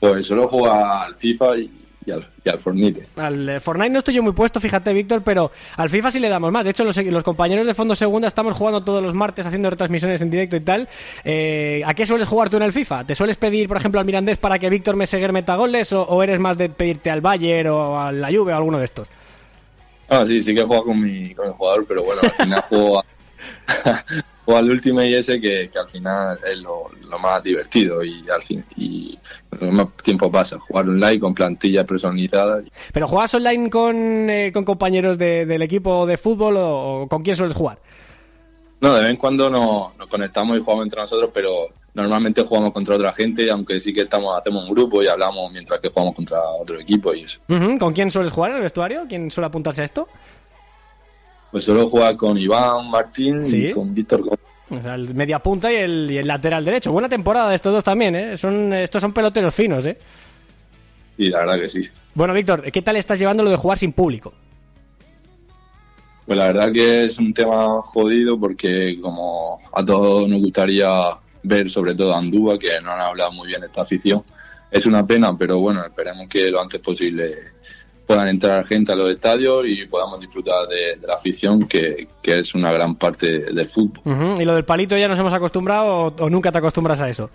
[0.00, 1.70] Pues solo juego al FIFA y,
[2.12, 3.06] al, Fortnite.
[3.16, 6.28] Al eh, Fortnite no estoy yo muy puesto, fíjate, Víctor, pero al FIFA sí le
[6.28, 6.64] damos más.
[6.64, 10.20] De hecho, los, los compañeros de Fondo Segunda estamos jugando todos los martes haciendo retransmisiones
[10.20, 10.88] en directo y tal.
[11.24, 13.04] Eh, ¿A qué sueles jugar tú en el FIFA?
[13.04, 16.22] ¿Te sueles pedir, por ejemplo, al Mirandés para que Víctor me meta metagoles o, o
[16.22, 19.08] eres más de pedirte al Bayern o a la Juve o alguno de estos?
[20.08, 23.02] Ah, sí, sí que juego con mi, con el jugador, pero bueno, al final juego
[24.46, 28.64] o al último y ese que, al final es lo, más divertido y al fin
[28.76, 29.18] y
[29.60, 30.58] lo más tiempo pasa.
[30.58, 36.16] Jugar online con plantillas personalizadas pero juegas online con, eh, con compañeros del equipo de
[36.16, 37.78] fútbol o, con quién sueles jugar
[38.80, 42.72] no de vez en cuando nos, nos, conectamos y jugamos entre nosotros pero normalmente jugamos
[42.72, 46.14] contra otra gente aunque sí que estamos hacemos un grupo y hablamos mientras que jugamos
[46.14, 47.40] contra otro equipo y eso.
[47.78, 50.08] Con quién sueles jugar en el vestuario quién suele apuntarse a esto
[51.56, 54.84] pues solo juega con Iván Martín y con Víctor Gómez.
[54.84, 56.92] el media punta y el, lateral derecho.
[56.92, 58.36] Buena temporada de estos dos también, ¿eh?
[58.36, 59.96] Son, estos son peloteros finos, ¿eh?
[61.16, 61.88] Sí, la verdad que sí.
[62.12, 64.34] Bueno, Víctor, ¿qué tal estás llevando lo de jugar sin público?
[66.26, 70.90] Pues la verdad que es un tema jodido porque como a todos nos gustaría
[71.42, 74.22] ver sobre todo a Andúa, que no han hablado muy bien esta afición,
[74.70, 77.34] es una pena, pero bueno, esperemos que lo antes posible
[78.06, 82.70] puedan entrar gente a los estadios y podamos disfrutar de, la afición, que, es una
[82.72, 84.40] gran parte del fútbol.
[84.40, 87.30] ¿Y lo del palito ya nos hemos acostumbrado o, nunca te acostumbras a eso?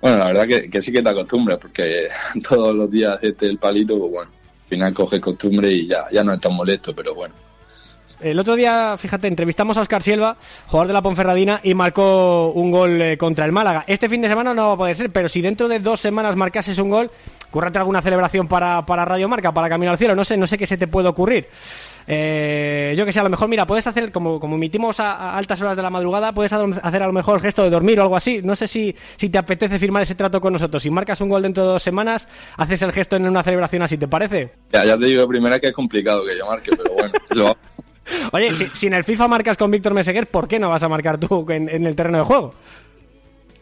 [0.00, 2.08] Bueno, la verdad que, sí que te acostumbras, porque
[2.48, 6.22] todos los días este el palito, pues bueno, al final coges costumbre y ya, ya
[6.22, 7.34] no es tan molesto, pero bueno.
[8.20, 12.70] El otro día, fíjate, entrevistamos a Oscar Silva, jugador de la Ponferradina, y marcó un
[12.70, 13.84] gol eh, contra el Málaga.
[13.86, 16.34] Este fin de semana no va a poder ser, pero si dentro de dos semanas
[16.34, 17.10] marcases un gol,
[17.50, 20.14] cúrrate alguna celebración para, para Radio Marca, para Camino al Cielo.
[20.14, 21.46] No sé, no sé qué se te puede ocurrir.
[22.08, 25.60] Eh, yo que sé, a lo mejor, mira, puedes hacer, como, como emitimos a, altas
[25.62, 28.16] horas de la madrugada, puedes hacer a lo mejor el gesto de dormir o algo
[28.16, 28.40] así.
[28.42, 30.82] No sé si, si te apetece firmar ese trato con nosotros.
[30.82, 33.98] Si marcas un gol dentro de dos semanas, haces el gesto en una celebración así,
[33.98, 34.52] ¿te parece?
[34.72, 37.56] Ya, ya te digo de primera que es complicado que yo marque, pero bueno, lo
[38.32, 41.18] Oye, si, en el FIFA marcas con Víctor Meseguer, ¿por qué no vas a marcar
[41.18, 42.54] tú en, el terreno de juego?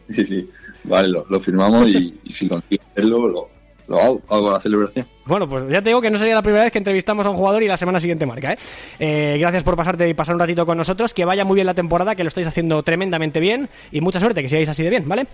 [0.09, 0.49] Sí, sí.
[0.83, 3.49] Vale, lo, firmamos y, si consigo hacerlo, lo,
[3.89, 5.05] hago, hago la celebración.
[5.25, 7.37] Bueno, pues ya te digo que no sería la primera vez que entrevistamos a un
[7.37, 8.57] jugador y la semana siguiente marca, ¿eh?
[8.99, 9.37] ¿eh?
[9.39, 11.13] gracias por pasarte y pasar un ratito con nosotros.
[11.13, 14.41] Que vaya muy bien la temporada, que lo estáis haciendo tremendamente bien y mucha suerte,
[14.41, 15.27] que sigáis así de bien, ¿vale?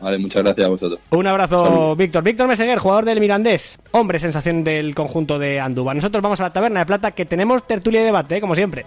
[0.00, 1.00] Vale, muchas gracias a vosotros.
[1.10, 2.22] Un abrazo, Víctor.
[2.22, 3.78] Víctor Meseguer, jugador del Mirandés.
[3.90, 5.92] Hombre, sensación del conjunto de Andúba.
[5.92, 8.40] Nosotros vamos a la taberna de plata que tenemos tertulia y debate, ¿eh?
[8.40, 8.86] como siempre.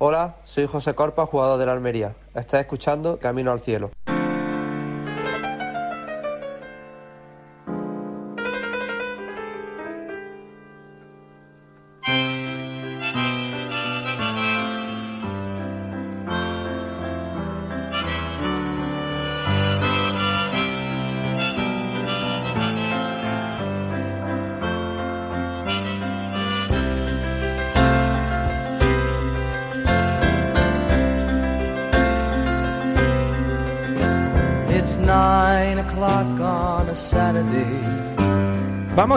[0.00, 2.14] Hola, soy José Corpa, jugador de la Almería.
[2.32, 3.90] Estás escuchando Camino al Cielo.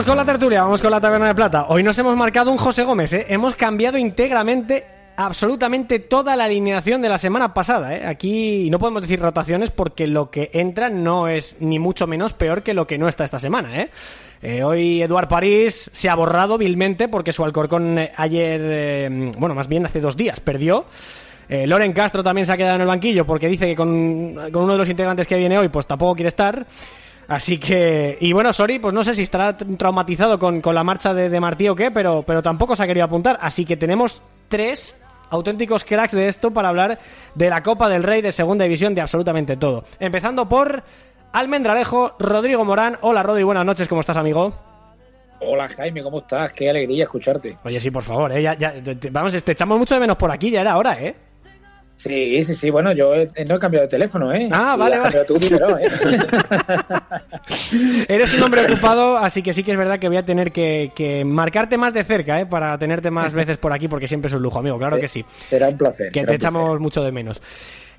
[0.02, 1.66] Vamos con la tertulia, vamos con la taberna de plata.
[1.68, 3.26] Hoy nos hemos marcado un José Gómez, ¿eh?
[3.28, 4.84] Hemos cambiado íntegramente
[5.14, 7.94] absolutamente toda la alineación de la semana pasada.
[7.94, 8.04] ¿eh?
[8.04, 12.64] Aquí no podemos decir rotaciones porque lo que entra no es ni mucho menos peor
[12.64, 13.80] que lo que no está esta semana.
[13.80, 13.90] ¿eh?
[14.42, 19.68] eh hoy Eduard París se ha borrado vilmente porque su Alcorcón eh, ayer, bueno, más
[19.68, 20.84] bien hace dos días, perdió.
[21.48, 24.78] Loren Castro también se ha quedado en el banquillo porque dice que con uno de
[24.78, 26.66] los integrantes que viene hoy pues tampoco quiere estar.
[27.28, 31.40] Así que, y bueno, Sori, pues no sé si estará traumatizado con, la marcha de,
[31.40, 33.38] Martí o qué, pero, pero tampoco se ha querido apuntar.
[33.40, 36.98] Así que tenemos tres auténticos cracks de esto para hablar
[37.34, 39.84] de la Copa del Rey de Segunda División, de absolutamente todo.
[39.98, 40.82] Empezando por
[41.32, 42.98] Almendralejo, Rodrigo Morán.
[43.00, 44.52] Hola, Rodri, buenas noches, ¿cómo estás, amigo?
[45.40, 46.52] Hola Jaime, ¿cómo estás?
[46.52, 47.56] Qué alegría escucharte.
[47.64, 48.42] Oye, sí, por favor, ¿eh?
[48.42, 48.74] ya, ya,
[49.10, 51.16] vamos, te echamos mucho de menos por aquí, ya era hora, ¿eh?
[52.02, 52.68] Sí, sí, sí.
[52.68, 53.12] Bueno, yo
[53.46, 54.48] no he cambiado de teléfono, ¿eh?
[54.50, 55.12] Ah, vale, vale.
[55.12, 55.88] Pero tú primero, ¿eh?
[58.08, 61.22] Eres un hombre ocupado, así que sí que es verdad que voy a tener que,
[61.24, 62.46] marcarte más de cerca, ¿eh?
[62.46, 64.78] Para tenerte más veces por aquí, porque siempre es un lujo, amigo.
[64.78, 65.24] Claro que sí.
[65.28, 66.10] Será un placer.
[66.10, 67.40] Que te echamos mucho de menos.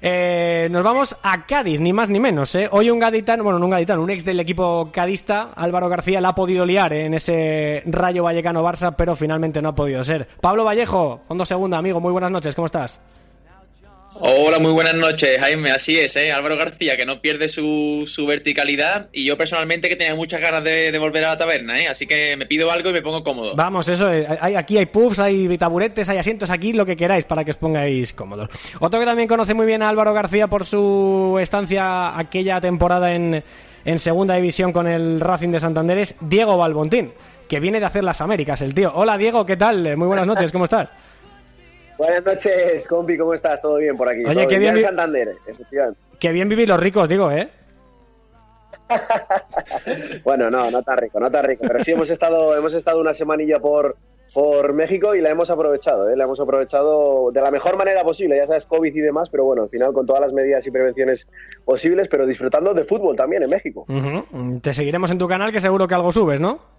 [0.06, 2.54] Eh, nos vamos a Cádiz, ni más ni menos.
[2.56, 2.68] ¿eh?
[2.70, 6.30] Hoy un gaditano, bueno, no un gaditano, un ex del equipo cadista, Álvaro García, la
[6.30, 7.06] ha podido liar ¿eh?
[7.06, 10.28] en ese Rayo Vallecano-Barça, pero finalmente no ha podido ser.
[10.42, 13.00] Pablo Vallejo, fondo segunda, amigo, muy buenas noches, ¿cómo estás?
[14.16, 15.72] Hola, muy buenas noches, Jaime.
[15.72, 16.32] Así es, ¿eh?
[16.32, 19.10] Álvaro García, que no pierde su, su verticalidad.
[19.12, 21.88] Y yo personalmente que tenía muchas ganas de, volver a la taberna, ¿eh?
[21.88, 23.56] Así que me pido algo y me pongo cómodo.
[23.56, 27.44] Vamos, eso Hay, aquí hay puffs, hay taburetes, hay asientos aquí, lo que queráis para
[27.44, 28.50] que os pongáis cómodos.
[28.80, 33.44] Otro que también conoce muy bien a Álvaro García por su estancia aquella temporada en,
[33.84, 37.14] en Segunda División con el Racing de Santander es Diego Balbontín,
[37.50, 38.92] que viene de hacer las Américas, el tío.
[38.94, 39.98] Hola, Diego, ¿qué tal?
[39.98, 40.94] Muy buenas noches, ¿cómo estás?
[41.98, 43.62] Buenas noches, compi, ¿cómo estás?
[43.62, 44.24] ¿Todo bien por aquí?
[44.26, 45.36] Oye, qué bien, Santander,
[46.20, 47.50] Qué bien vivir los ricos, digo, ¿eh?
[50.24, 51.64] bueno, no, no está rico, no está rico.
[51.68, 53.96] Pero sí hemos estado, hemos estado una semanilla por,
[54.34, 56.16] por México y la hemos aprovechado, ¿eh?
[56.16, 59.64] la hemos aprovechado de la mejor manera posible, ya sabes, COVID y demás, pero bueno,
[59.64, 61.30] al final con todas las medidas y prevenciones
[61.66, 63.86] posibles, pero disfrutando de fútbol también en México.
[64.62, 66.73] Te seguiremos en tu canal que seguro que algo subes, ¿no?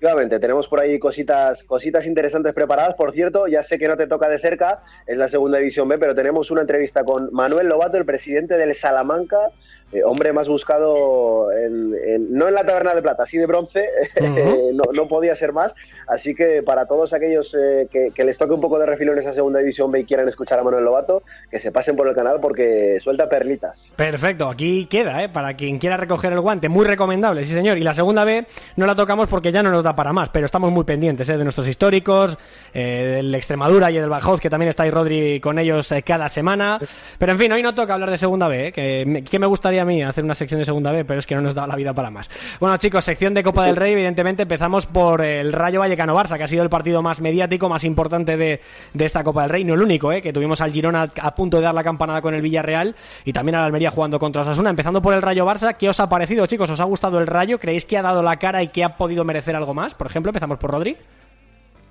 [0.00, 2.94] Efectivamente, tenemos por ahí cositas, cositas interesantes preparadas.
[2.94, 5.98] Por cierto, ya sé que no te toca de cerca, es la segunda división B,
[5.98, 9.50] pero tenemos una entrevista con Manuel Lobato, el presidente del Salamanca,
[9.92, 11.90] eh, hombre más buscado, en,
[12.32, 13.88] no en la taberna de plata, sí de bronce,
[14.72, 15.74] no, no, podía ser más.
[16.06, 19.32] Así que para todos aquellos eh, que, les toque un poco de refilo en esa
[19.32, 22.38] segunda división B y quieran escuchar a Manuel Lobato, que se pasen por el canal
[22.40, 23.92] porque suelta perlitas.
[23.96, 25.28] Perfecto, aquí queda, ¿eh?
[25.28, 27.78] para quien quiera recoger el guante, muy recomendable, sí señor.
[27.78, 30.46] Y la segunda B no la tocamos porque ya no nos da para más, pero
[30.46, 31.36] estamos muy pendientes ¿eh?
[31.36, 32.38] de nuestros históricos,
[32.72, 36.78] del Extremadura y del Bajos, que también está ahí Rodri con ellos cada semana.
[37.18, 39.84] Pero en fin, hoy no toca hablar de segunda B, que, que me gustaría a
[39.84, 41.94] mí hacer una sección de segunda B, pero es que no nos da la vida
[41.94, 42.30] para más.
[42.60, 46.48] Bueno, chicos, sección de Copa del Rey, evidentemente empezamos por el Rayo Vallecano-Barça, que ha
[46.48, 48.60] sido el partido más mediático, más importante de,
[48.98, 50.22] esta Copa del Rey, no el único, ¿eh?
[50.22, 53.56] que tuvimos al Girona a punto de dar la campanada con el Villarreal y también
[53.56, 54.70] al Almería jugando contra Osasuna.
[54.70, 56.70] Empezando por el Rayo-Barça, ¿qué os ha parecido, chicos?
[56.70, 57.58] ¿Os ha gustado el Rayo?
[57.58, 59.94] ¿Creéis que ha dado la cara y que ha podido merecer algo más?
[59.94, 60.96] Por ejemplo, empezamos por Rodri.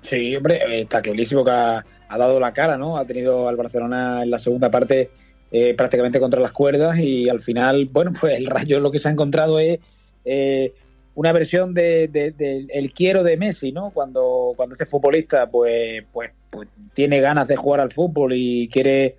[0.02, 2.96] Sí, hombre, eh, está clarísimo que ha, dado la cara, ¿no?
[2.96, 5.10] Ha tenido al Barcelona en la segunda parte
[5.50, 9.08] eh, prácticamente contra las cuerdas y al final, bueno, pues el Rayo lo que se
[9.08, 9.78] ha encontrado es
[10.24, 10.74] eh,
[11.14, 12.08] una versión de,
[12.68, 13.90] el quiero de Messi, ¿no?
[13.90, 19.16] Cuando, cuando este futbolista pues, pues, pues tiene ganas de jugar al fútbol y quiere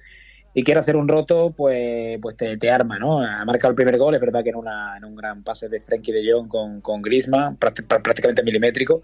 [0.54, 3.22] y quiere hacer un roto, pues, pues te, arma, ¿no?
[3.22, 5.80] Ha marcado el primer gol, es verdad que en, una, en un gran pase de
[5.80, 9.02] Frenkie de Jong con, con Griezmann, prácticamente milimétrico,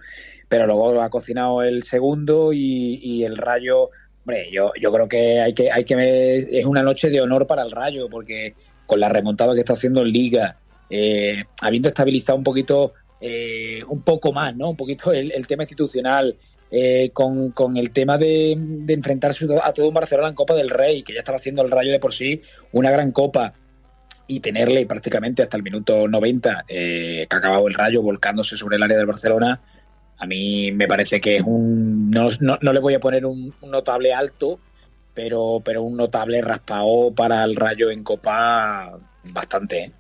[0.50, 3.92] pero luego ha cocinado el segundo y, y el Rayo
[4.28, 7.64] Hombre, yo, yo creo que hay que, hay que es una noche de honor para
[7.64, 8.56] el Rayo, porque
[8.86, 10.58] con la remontada que está haciendo en Liga,
[10.90, 14.72] eh, habiendo estabilizado un poquito, eh, un poco más, ¿no?
[14.72, 16.36] Un poquito el, tema institucional,
[16.70, 18.52] eh, con, con, el tema de,
[18.90, 21.94] enfrentarse a todo un Barcelona en Copa del Rey, que ya estaba haciendo el Rayo
[21.94, 22.42] de por sí
[22.74, 23.54] una gran copa,
[24.28, 28.84] y tenerle prácticamente hasta el minuto 90 que ha acabado el Rayo volcándose sobre el
[28.84, 29.62] área del Barcelona,
[30.20, 32.10] a mí me parece que es un.
[32.10, 34.60] No, no, le voy a poner un, notable alto,
[35.14, 39.84] pero, pero un notable raspado para el Rayo en Copa bastante.
[39.84, 39.92] ¿eh?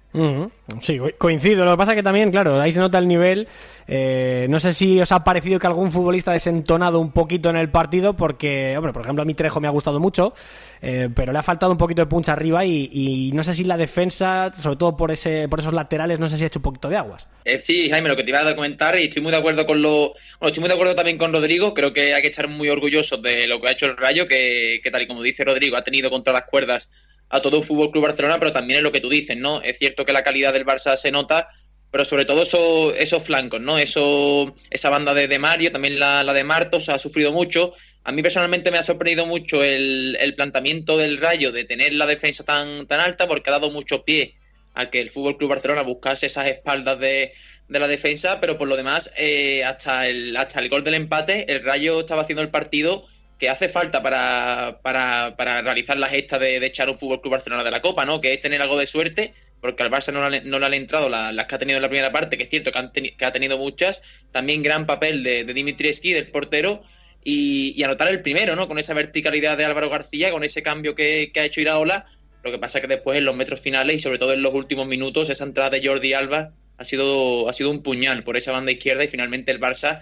[0.82, 1.64] Sí, coincido.
[1.64, 3.48] Lo que pasa que también, claro, ahí se nota el nivel.
[3.88, 7.56] Eh, no sé si os ha parecido que algún futbolista ha desentonado un poquito en
[7.56, 10.34] el partido, porque, hombre, por ejemplo, a mi Trejo me ha gustado mucho,
[10.82, 13.78] eh, pero le ha faltado un poquito de punch arriba y, no sé si la
[13.78, 16.90] defensa, sobre todo por ese, por esos laterales, no sé si ha hecho un poquito
[16.90, 17.28] de aguas.
[17.46, 19.82] Eh, sí, Jaime, lo que te iba a comentar, y estoy muy de acuerdo con
[19.82, 20.14] lo.
[20.40, 21.74] Bueno, estoy muy de acuerdo también con Rodrigo.
[21.74, 24.82] Creo que hay que estar muy orgullosos de lo que ha hecho el Rayo, que,
[24.84, 26.90] que tal y como dice Rodrigo, ha tenido contra las cuerdas
[27.30, 29.62] a todo un Fútbol Club Barcelona, pero también es lo que tú dices, ¿no?
[29.62, 31.48] Es cierto que la calidad del Barça se nota,
[31.92, 33.78] pero sobre todo eso, esos flancos, ¿no?
[33.78, 37.74] Eso, esa banda de, de Mario, también la, la, de Martos ha sufrido mucho.
[38.04, 42.06] A mí personalmente me ha sorprendido mucho el, el, planteamiento del Rayo de tener la
[42.06, 44.36] defensa tan, tan alta porque ha dado mucho pie
[44.74, 47.34] a que el Fútbol Club Barcelona buscase esas espaldas de,
[47.68, 51.52] de la defensa, pero por lo demás, eh, hasta, el, hasta el gol del empate,
[51.52, 53.04] el Rayo estaba haciendo el partido
[53.38, 57.64] que hace falta para, para, para realizar la gesta de, echar un Fútbol Club Barcelona
[57.64, 58.20] de la Copa, ¿no?
[58.20, 61.46] Que es tener algo de suerte, porque al Barça no, no le han entrado las,
[61.46, 64.02] que ha tenido en la primera parte, que es cierto que, que ha tenido muchas.
[64.32, 66.82] También gran papel de, de Dimitrievski, del portero,
[67.24, 68.68] y, anotar el primero, ¿no?
[68.68, 72.06] Con esa verticalidad de Álvaro García, con ese cambio que, que ha hecho Iraola.
[72.44, 74.54] Lo que pasa es que después en los metros finales y sobre todo en los
[74.54, 78.52] últimos minutos, esa entrada de Jordi Alba ha sido, ha sido un puñal por esa
[78.52, 80.02] banda izquierda y finalmente el Barça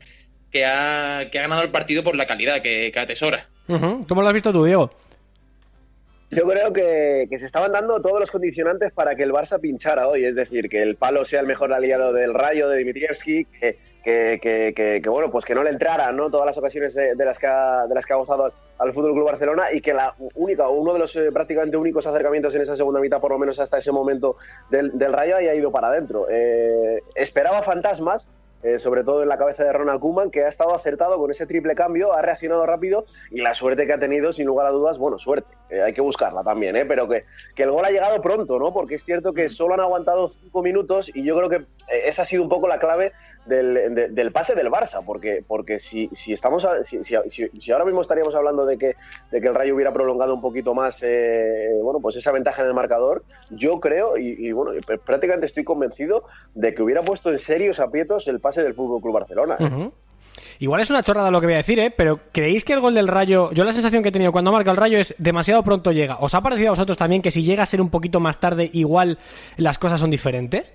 [0.52, 3.46] que ha, ganado el partido por la calidad que, atesora.
[3.68, 4.92] ¿Cómo lo has visto tú, Diego?
[6.32, 10.26] Yo creo que, se estaban dando todos los condicionantes para que el Barça pinchara hoy,
[10.26, 15.10] es decir, que el palo sea el mejor aliado del Rayo, de Dimitrievski, que, que,
[15.10, 16.30] bueno, pues que no le entraran ¿no?
[16.30, 19.26] todas las ocasiones de, las que ha, de las que ha gozado al Fútbol Club
[19.26, 23.00] Barcelona y que la única, uno de los eh, prácticamente únicos acercamientos en esa segunda
[23.00, 24.36] mitad, por lo menos hasta ese momento
[24.70, 26.28] del, Rayo, haya ido para adentro.
[26.30, 28.30] Eh, esperaba fantasmas,
[28.66, 31.46] eh, sobre todo en la cabeza de Ronald Koeman, que ha estado acertado con ese
[31.46, 34.98] triple cambio, ha reaccionado rápido y la suerte que ha tenido, sin lugar a dudas,
[34.98, 36.84] bueno, suerte, eh, hay que buscarla también, ¿eh?
[36.84, 38.74] pero que, que, el gol ha llegado pronto, ¿no?
[38.74, 42.24] Porque es cierto que solo han aguantado cinco minutos y yo creo que eh, esa
[42.24, 43.12] ha sido un poco la clave
[43.46, 48.36] del, del pase del Barça, porque, porque si, si estamos si, si, ahora mismo estaríamos
[48.36, 48.96] hablando de que,
[49.32, 51.04] de que el Rayo hubiera prolongado un poquito más
[51.82, 54.72] bueno, pues esa ventaja en el marcador, yo creo, y, bueno,
[55.06, 56.24] prácticamente estoy convencido
[56.54, 59.58] de que hubiera puesto en serios aprietos el pase del Fútbol Club Barcelona.
[60.60, 61.92] Igual es una chorrada lo que voy a decir, ¿eh?
[61.92, 64.72] Pero ¿creéis que el gol del Rayo, yo la sensación que he tenido cuando marca
[64.72, 66.18] el Rayo es demasiado pronto llega?
[66.20, 68.70] ¿Os ha parecido a vosotros también que si llega a ser un poquito más tarde,
[68.74, 69.18] igual
[69.58, 70.74] las cosas son diferentes?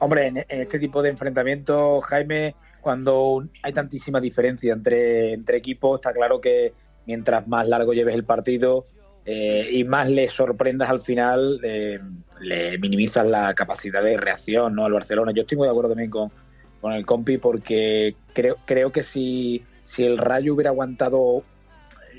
[0.00, 6.12] Hombre, en, este tipo de enfrentamiento, Jaime, cuando hay tantísima diferencia entre, entre equipos, está
[6.12, 6.72] claro que
[7.06, 8.86] mientras más largo lleves el partido
[9.26, 12.00] eh, y más le sorprendas al final, eh,
[12.40, 14.86] le minimizas la capacidad de reacción ¿no?
[14.86, 15.32] al Barcelona.
[15.32, 16.32] Yo estoy muy de acuerdo también con,
[16.80, 21.44] con el compi porque creo, creo que si, si el Rayo hubiera aguantado,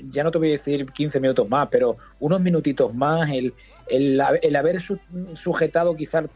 [0.08, 3.52] ya no te voy a decir 15 minutos más, pero unos minutitos más, el,
[3.88, 4.80] el, haber
[5.34, 6.26] sujetado quizás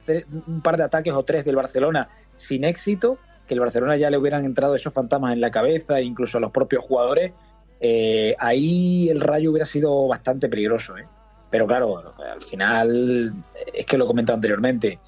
[0.46, 4.18] un par de ataques o tres del Barcelona sin éxito, que el Barcelona ya le
[4.18, 7.32] hubieran entrado esos fantasmas en la cabeza, incluso a los propios jugadores,
[7.80, 10.96] eh, ahí el Rayo hubiera sido bastante peligroso.
[10.98, 11.06] ¿eh?
[11.50, 13.32] Pero claro, al final,
[13.72, 14.98] es que lo he comentado anteriormente,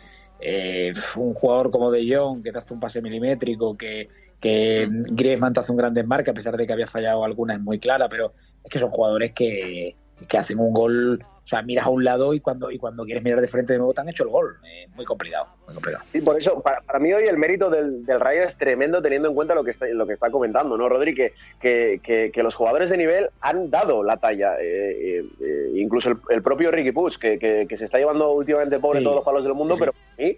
[0.40, 4.08] eh, un jugador como De Jong que te hace un pase milimétrico, que,
[4.40, 7.60] que Griezmann te hace un gran desmarque, a pesar de que había fallado alguna, es
[7.60, 8.32] muy clara, pero
[8.62, 12.34] es que son jugadores que, que hacen un gol o sea, miras a un lado
[12.34, 14.58] y cuando, y cuando quieres mirar de frente de nuevo te han hecho el gol.
[14.70, 16.04] Eh, muy complicado, muy complicado.
[16.12, 19.34] Sí, por eso, para, mí hoy el mérito del, del, Rayo es tremendo teniendo en
[19.34, 21.14] cuenta lo que está, lo que está comentando, ¿no, Rodri?
[21.14, 24.56] Que, que, que, los jugadores de nivel han dado la talla.
[24.60, 29.24] Eh, eh, incluso el, propio Ricky Puig, que, se está llevando últimamente pobre todos los
[29.24, 30.36] palos del mundo, pero para mí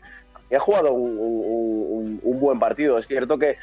[0.57, 2.96] ha jugado un, buen partido.
[2.96, 3.57] Es cierto que,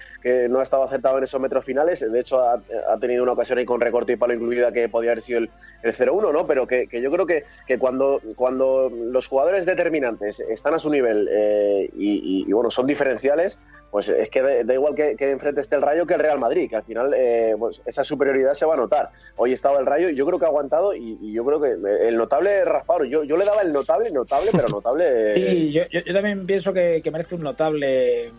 [0.50, 2.00] no ha estado acertado en esos metros finales.
[2.00, 2.62] De hecho, ha,
[3.00, 5.50] tenido una ocasión ahí con recorte y palo incluida que podía haber sido el,
[5.82, 6.46] el 0-1, ¿no?
[6.46, 7.44] Pero que, yo creo que,
[7.80, 13.60] cuando, cuando los jugadores determinantes están a su nivel eh, y, bueno, son diferenciales,
[13.90, 16.76] pues es que da, igual que, enfrente esté el Rayo que el Real Madrid, que
[16.76, 19.10] al final eh, pues esa superioridad se va a notar.
[19.38, 21.72] Hoy estaba el Rayo y yo creo que ha aguantado y, yo creo que
[22.08, 25.36] el notable raspado, yo, yo le daba el notable, notable, pero notable.
[25.36, 28.32] Sí, yo, yo también pienso que que, merece un notable.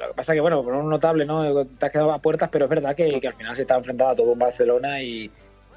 [0.00, 1.66] Lo que pasa que, bueno, por un notable, ¿no?
[1.66, 4.16] Te has quedado a puertas, pero es verdad que, al final se está enfrentando a
[4.16, 5.30] todo un Barcelona y,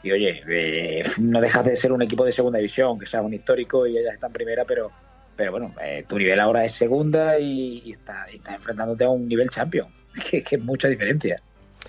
[0.04, 3.88] oye, eh, no dejas de ser un equipo de segunda división, que sea un histórico
[3.88, 4.92] y ella está en primera, pero,
[5.36, 9.50] pero bueno, eh, tu nivel ahora es segunda y, está, estás enfrentándote a un nivel
[9.50, 9.88] champion,
[10.30, 11.42] que, es mucha diferencia.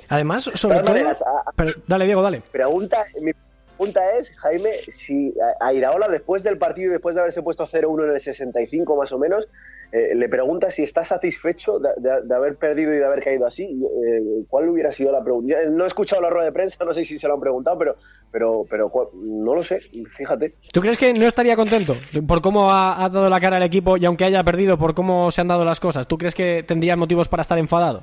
[0.09, 0.95] Además, sobre todo...
[1.87, 2.43] dale, Diego, dale.
[2.51, 3.33] Pregunta, mi
[3.77, 8.05] pregunta es, Jaime, si a Iraola, después del partido y después de haberse puesto 0-1
[8.05, 9.49] en el 65 más o menos,
[9.93, 13.65] eh, le pregunta si está satisfecho de, haber perdido y de haber caído así.
[13.65, 15.57] Eh, ¿Cuál hubiera sido la pregunta?
[15.71, 17.97] No he escuchado la rueda de prensa, no sé si se lo han preguntado, pero,
[18.31, 20.55] pero, pero no lo sé, fíjate.
[20.73, 21.95] ¿Tú crees que no estaría contento
[22.27, 25.41] por cómo ha, dado la cara al equipo y aunque haya perdido, por cómo se
[25.41, 26.09] han dado las cosas?
[26.09, 28.03] ¿Tú crees que tendría motivos para estar enfadado?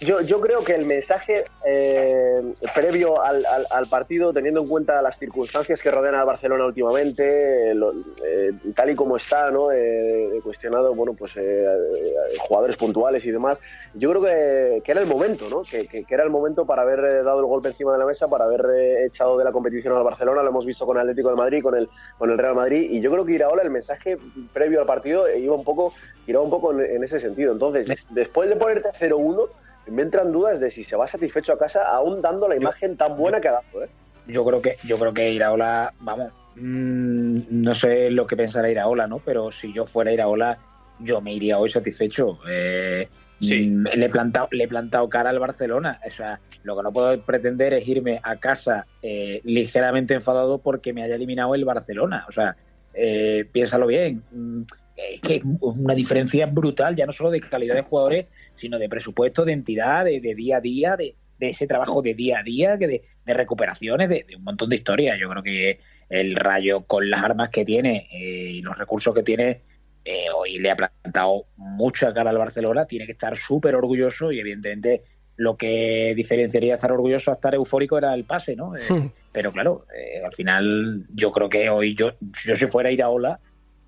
[0.00, 2.42] Yo, yo, creo que el mensaje eh,
[2.74, 8.52] previo al, al, partido, teniendo en cuenta las circunstancias que rodean a Barcelona últimamente, eh,
[8.74, 9.70] tal y como está, ¿no?
[9.70, 11.38] Eh, cuestionado, bueno, pues
[12.40, 13.60] jugadores puntuales y demás,
[13.94, 15.62] yo creo que, que era el momento, ¿no?
[15.62, 18.46] Que, que, era el momento para haber dado el golpe encima de la mesa, para
[18.46, 18.66] haber
[19.06, 20.42] echado de la competición al Barcelona.
[20.42, 21.88] Lo hemos visto con el Atlético de Madrid, con el,
[22.18, 24.18] con el Real Madrid, y yo creo que Iraola, el mensaje
[24.52, 25.94] previo al partido, iba un poco,
[26.26, 27.52] iba un poco en, en ese sentido.
[27.52, 29.48] Entonces, después de ponerte 0-1,
[29.86, 33.16] me entran dudas de si se va satisfecho a casa aún dando la imagen tan
[33.16, 33.84] buena que ha dado.
[33.84, 33.88] ¿eh?
[34.26, 39.06] Yo creo que yo creo que Iraola, vamos, mm, no sé lo que pensará Iraola,
[39.06, 39.18] ¿no?
[39.18, 40.58] Pero si yo fuera Iraola,
[41.00, 42.38] yo me iría hoy satisfecho.
[42.48, 43.08] Eh,
[43.40, 43.68] sí.
[43.68, 46.00] Mm, le he plantado le he plantado cara al Barcelona.
[46.06, 50.92] O sea, lo que no puedo pretender es irme a casa eh, ligeramente enfadado porque
[50.92, 52.24] me haya eliminado el Barcelona.
[52.28, 52.56] O sea,
[52.94, 54.22] eh, piénsalo bien.
[54.30, 54.62] Mm,
[54.96, 58.88] es que es una diferencia brutal, ya no solo de calidad de jugadores, sino de
[58.88, 63.02] presupuesto, de entidad, de, día a día, de, ese trabajo de día a día, de,
[63.24, 65.18] de recuperaciones, de, un montón de historias.
[65.18, 69.22] Yo creo que el Rayo, con las armas que tiene eh, y los recursos que
[69.22, 69.60] tiene,
[70.04, 74.40] eh, hoy le ha plantado mucha cara al Barcelona, tiene que estar súper orgulloso y
[74.40, 75.02] evidentemente
[75.36, 78.76] lo que diferenciaría estar orgulloso a estar eufórico era el pase, ¿no?
[78.76, 79.10] Eh, hmm.
[79.32, 79.86] Pero claro,
[80.24, 82.12] al final yo creo que hoy yo,
[82.44, 83.40] yo si fuera a ir a Ola,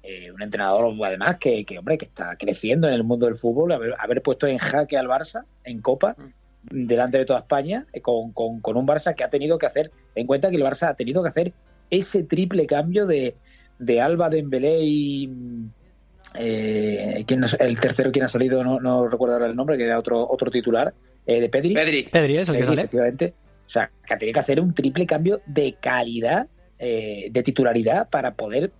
[0.06, 4.20] eh, un entrenador además que, hombre que está creciendo en el mundo del fútbol haber,
[4.22, 6.86] puesto en jaque al Barça en Copa mm.
[6.86, 10.26] delante de toda España eh, con, con, un Barça que ha tenido que hacer en
[10.26, 11.52] cuenta que el Barça ha tenido que hacer
[11.88, 13.34] ese triple cambio de,
[13.78, 15.30] de Alba Dembélé y
[16.34, 17.24] eh,
[17.60, 20.50] el tercero quien ha salido no, no recuerdo ahora el nombre que era otro otro
[20.50, 20.92] titular
[21.24, 21.72] eh, de Pedri.
[21.72, 22.82] Pedri, Pedri es el que sale.
[22.82, 23.32] efectivamente.
[23.66, 26.46] O sea que ha tenido que hacer un triple cambio de calidad
[26.76, 28.70] de titularidad para poder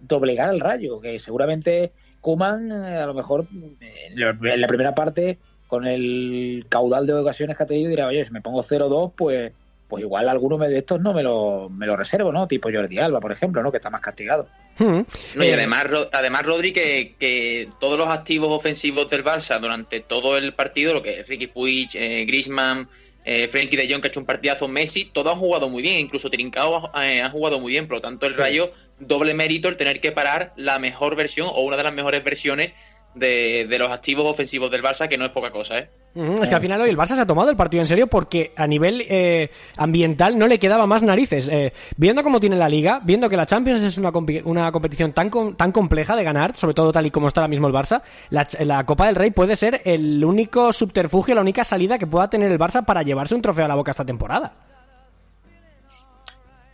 [0.00, 3.46] doblegar al Rayo, que seguramente Kuman eh, a lo mejor
[3.80, 8.24] eh, en la primera parte con el caudal de ocasiones que ha tenido dirá, oye,
[8.24, 9.52] si me pongo 0-2, pues
[9.88, 12.48] pues igual alguno de estos no me lo, me lo reservo, ¿no?
[12.48, 13.70] Tipo Jordi Alba, por ejemplo, ¿no?
[13.70, 14.48] Que está más castigado.
[14.76, 15.02] Hmm.
[15.40, 20.52] y además, además Rodri, que, que, todos los activos ofensivos del Barça durante todo el
[20.52, 22.88] partido, lo que es Ricky Puig, eh, Griezmann,
[23.24, 25.98] eh, Frenkie de Jong que ha hecho un partidazo, Messi, todos han jugado muy bien,
[25.98, 29.76] incluso Trincao eh, ha jugado muy bien, por lo tanto el Rayo doble mérito el
[29.76, 32.74] tener que parar la mejor versión o una de las mejores versiones
[33.14, 35.88] de, los activos ofensivos del Barça, que no es poca cosa, ¿eh?
[36.14, 38.52] Es que al final hoy el Barça se ha tomado el partido en serio porque
[38.54, 41.48] a nivel eh, ambiental no le quedaba más narices.
[41.48, 44.12] Eh, viendo cómo tiene la liga, viendo que la Champions es una,
[44.44, 47.66] una competición tan, tan compleja de ganar, sobre todo tal y como está ahora mismo
[47.66, 51.98] el Barça, la, la, Copa del Rey puede ser el único subterfugio, la única salida
[51.98, 54.54] que pueda tener el Barça para llevarse un trofeo a la boca esta temporada.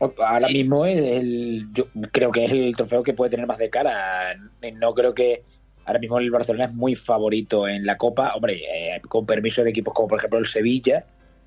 [0.00, 3.68] Ahora mismo es el, yo creo que es el trofeo que puede tener más de
[3.68, 4.34] cara.
[4.74, 5.44] No creo que
[5.84, 8.32] ahora mismo el Barcelona es muy favorito en la Copa.
[8.34, 11.04] Hombre, eh, con permiso de equipos como por ejemplo el Sevilla,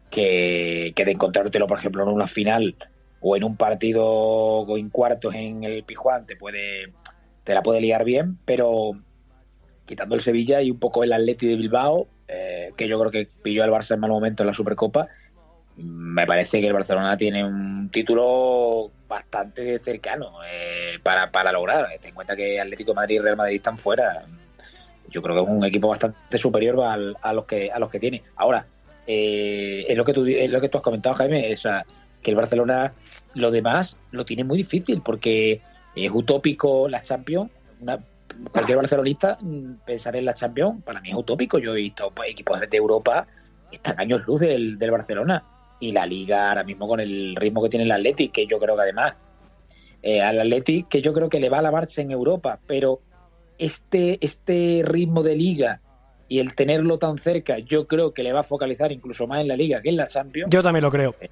[0.10, 2.76] que, de encontrártelo por ejemplo en una final
[3.22, 6.92] o en un partido en cuartos en el Pijuán te puede
[7.44, 8.94] te la puede liar bien, pero
[9.86, 13.28] quitando el Sevilla y un poco el Atleti de Bilbao, eh, que yo creo que
[13.44, 15.08] pilló al Barça en mal momento en la Supercopa,
[15.78, 21.88] me parece que el Barcelona tiene un título bastante cercano eh, para, para lograr.
[22.00, 24.26] Ten en cuenta que Atlético Madrid y Real Madrid están fuera.
[25.10, 28.24] Yo creo que es un equipo bastante superior a, los que a los que tiene.
[28.36, 28.66] Ahora,
[29.08, 31.64] eh, es lo que tú es lo que tú has comentado, Jaime, es
[32.22, 32.94] que el Barcelona
[33.34, 35.62] lo demás lo tiene muy difícil porque
[35.96, 37.52] es utópico la Champions.
[38.52, 41.60] cualquier barcelonista mm, pensar en la Champions para mí es utópico.
[41.60, 43.28] Yo he visto pues, equipos de Europa
[43.72, 45.44] están años luz del, del Barcelona
[45.84, 48.76] y la liga ahora mismo con el ritmo que tiene el Athletic, que yo creo
[48.78, 49.18] que además
[50.02, 53.02] eh, al Athletic, que yo creo que le va a la marcha en Europa, pero
[53.58, 55.82] este, este ritmo de liga
[56.30, 59.50] y el tenerlo tan cerca, yo creo que le va a focalizar incluso más en
[59.50, 60.50] la liga que en la Champions.
[60.50, 61.16] Yo también lo creo.
[61.20, 61.30] Eh,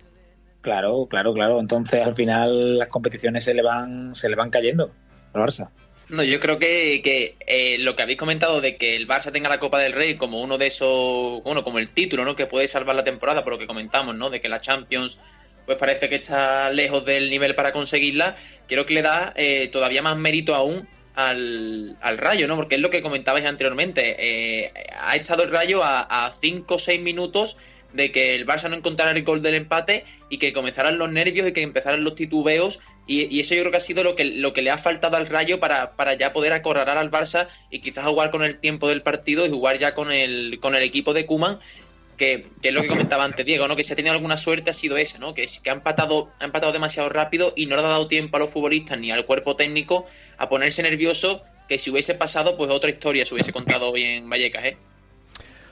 [0.60, 1.60] claro, claro, claro.
[1.62, 4.92] Entonces al final las competiciones se le van, se le van cayendo
[5.32, 5.70] al Barça.
[6.12, 9.48] No, yo creo que, que eh, lo que habéis comentado de que el Barça tenga
[9.48, 12.36] la Copa del Rey como uno de esos, bueno, como el título, ¿no?
[12.36, 14.30] Que puede salvar la temporada, por lo que comentamos, ¿no?
[14.30, 15.18] De que la Champions,
[15.66, 18.36] pues parece que está lejos del nivel para conseguirla.
[18.68, 20.86] Creo que le da eh, todavía más mérito aún
[21.16, 22.58] al, al, Rayo, ¿no?
[22.58, 24.18] Porque es lo que comentabais anteriormente.
[24.20, 27.56] Eh, ha echado el Rayo a 5 o 6 minutos
[27.94, 31.48] de que el Barça no encontrara el gol del empate y que comenzaran los nervios
[31.48, 34.54] y que empezaran los titubeos y, eso yo creo que ha sido lo que, lo
[34.54, 38.06] que le ha faltado al Rayo para, para ya poder acorralar al Barça y quizás
[38.06, 41.26] jugar con el tiempo del partido y jugar ya con el, con el equipo de
[41.26, 41.60] Kuman
[42.22, 43.76] que, es lo que comentaba antes Diego, ¿no?
[43.76, 45.34] Que si ha tenido alguna suerte ha sido esa, ¿no?
[45.34, 48.40] Que, que ha empatado, ha empatado demasiado rápido y no le ha dado tiempo a
[48.40, 50.06] los futbolistas ni al cuerpo técnico
[50.38, 54.66] a ponerse nervioso, que si hubiese pasado, pues otra historia se hubiese contado bien Vallecas,
[54.66, 54.78] ¿eh?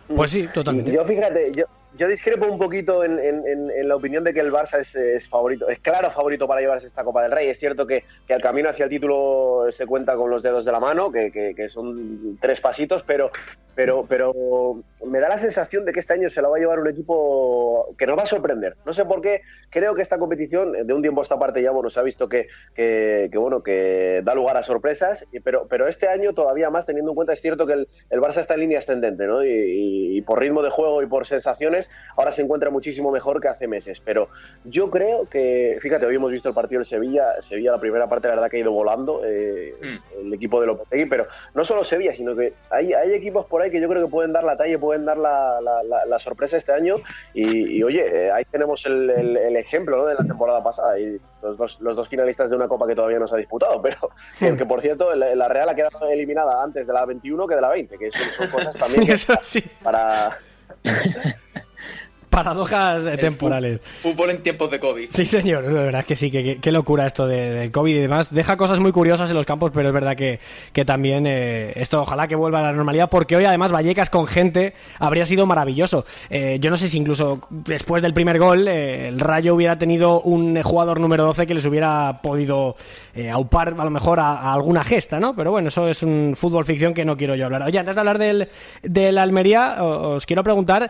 [0.07, 0.91] Pues sí, totalmente.
[0.91, 1.65] Yo fíjate, yo,
[1.97, 6.11] yo discrepo un poquito en, la opinión de que el Barça es, favorito, es claro
[6.11, 7.49] favorito para llevarse esta Copa del Rey.
[7.49, 10.71] Es cierto que, que el camino hacia el título se cuenta con los dedos de
[10.71, 13.31] la mano, que, que, son tres pasitos, pero,
[13.79, 16.81] pero, pero me da la sensación de que este año se la va a llevar
[16.81, 18.75] un equipo que nos va a sorprender.
[18.85, 21.71] No sé por qué, creo que esta competición, de un tiempo a esta parte ya,
[21.71, 26.09] bueno, se ha visto que, que, bueno, que da lugar a sorpresas, pero, pero este
[26.09, 28.79] año todavía más, teniendo en cuenta, es cierto que el, el Barça está en línea
[28.79, 29.45] ascendente, ¿no?
[29.45, 33.47] Y, y, por ritmo de juego y por sensaciones, ahora se encuentra muchísimo mejor que
[33.47, 34.01] hace meses.
[34.01, 34.27] Pero
[34.65, 38.27] yo creo que, fíjate, hoy hemos visto el partido del Sevilla, Sevilla la primera parte,
[38.27, 40.25] la verdad que ha ido volando, eh, mm.
[40.25, 43.68] el equipo de Lopetegui, pero no solo Sevilla, sino que hay, hay equipos por ahí
[43.69, 46.97] que yo creo que pueden dar la talla, pueden dar la, la, sorpresa este año.
[47.33, 50.05] Y, oye, eh, ahí tenemos el, el, ejemplo ¿no?
[50.05, 50.99] de la temporada pasada.
[50.99, 53.81] Y los dos, los dos finalistas de una copa que todavía no se ha disputado,
[54.39, 57.61] pero que, por cierto, la Real ha quedado eliminada antes de la 21 que de
[57.61, 59.05] la 20, que son, cosas también
[59.83, 60.37] para
[62.29, 63.81] paradojas temporales.
[64.01, 65.09] Fútbol en tiempos de COVID.
[65.09, 67.99] Sí, señor, la verdad es que sí, que, qué locura esto de, del COVID y
[67.99, 68.33] demás.
[68.33, 70.39] Deja cosas muy curiosas en los campos, pero es verdad que,
[70.73, 74.27] que también eh, esto ojalá que vuelva a la normalidad, porque hoy además Vallecas con
[74.27, 76.05] gente habría sido maravilloso.
[76.29, 80.21] Eh, yo no sé si incluso después del primer gol eh, el Rayo hubiera tenido
[80.21, 82.75] un jugador número 12 que les hubiera podido
[83.31, 85.35] aupar a lo mejor a, alguna gesta, ¿no?
[85.35, 87.63] Pero bueno, eso es un fútbol ficción que no quiero yo hablar.
[87.63, 88.49] Oye, antes de hablar del,
[88.81, 90.89] del Almería, os quiero preguntar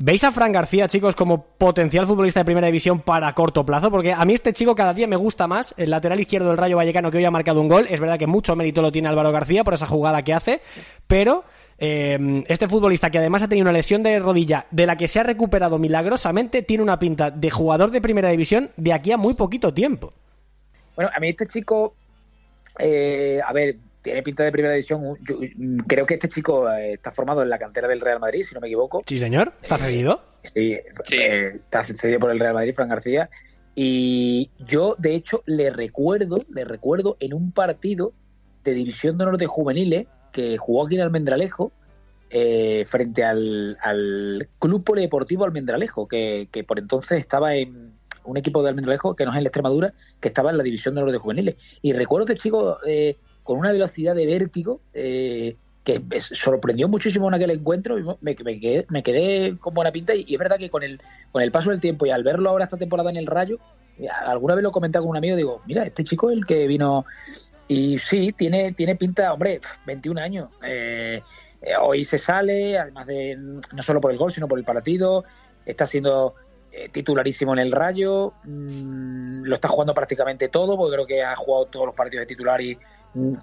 [0.00, 3.90] ¿Veis a Fran García, chicos, como potencial futbolista de primera división para corto plazo?
[3.90, 6.76] Porque a mí este chico cada día me gusta más, el lateral izquierdo del Rayo
[6.76, 7.88] Vallecano que hoy ha marcado un gol.
[7.90, 10.62] Es verdad que mucho mérito lo tiene Álvaro García por esa jugada que hace,
[11.08, 11.42] pero
[11.78, 15.18] eh, este futbolista que además ha tenido una lesión de rodilla de la que se
[15.18, 19.34] ha recuperado milagrosamente tiene una pinta de jugador de primera división de aquí a muy
[19.34, 20.12] poquito tiempo.
[20.94, 21.96] Bueno, a mí este chico,
[22.78, 25.02] eh, a ver, tiene pinta de primera división.
[25.56, 28.54] Mm, creo que este chico eh, está formado en la cantera del Real Madrid, si
[28.54, 29.02] no me equivoco.
[29.06, 29.52] Sí, señor.
[29.62, 30.22] ¿Está eh, cedido?
[30.42, 30.72] sí,
[31.12, 33.28] eh, está cedido por el Real Madrid, Fran García.
[33.74, 38.12] Y yo, de hecho, le recuerdo, le recuerdo en un partido
[38.64, 41.72] de División de Honor de Juveniles que jugó aquí en Almendralejo
[42.86, 47.92] frente al, Club Polideportivo Almendralejo, que, que por entonces estaba en
[48.24, 50.94] un equipo de Almendralejo que no es en la Extremadura, que estaba en la División
[50.94, 51.56] de Honor de Juveniles.
[51.80, 52.78] Y recuerdo este chico
[53.48, 57.96] con una velocidad de vértigo eh, que me sorprendió muchísimo en aquel encuentro.
[58.20, 61.00] Me, me, quedé, me quedé con buena pinta y, es verdad que con el,
[61.32, 63.58] con el paso del tiempo y al verlo ahora esta temporada en el Rayo,
[64.26, 67.06] alguna vez lo comentado con un amigo, digo, mira, este chico es el que vino
[67.68, 70.50] y sí, tiene, tiene pinta, hombre, 21 años.
[70.62, 71.22] Eh,
[71.62, 75.24] eh, hoy se sale, además de no solo por el gol, sino por el partido.
[75.64, 76.34] Está siendo
[76.70, 81.34] eh, titularísimo en el Rayo, mm, lo está jugando prácticamente todo, porque creo que ha
[81.34, 82.76] jugado todos los partidos de titular y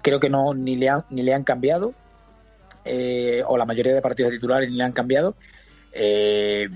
[0.02, 1.94] creo que no ni le han, ni le han cambiado,
[2.84, 5.34] eh, o la mayoría de partidos titulares ni le han cambiado.
[5.92, 6.68] Eh,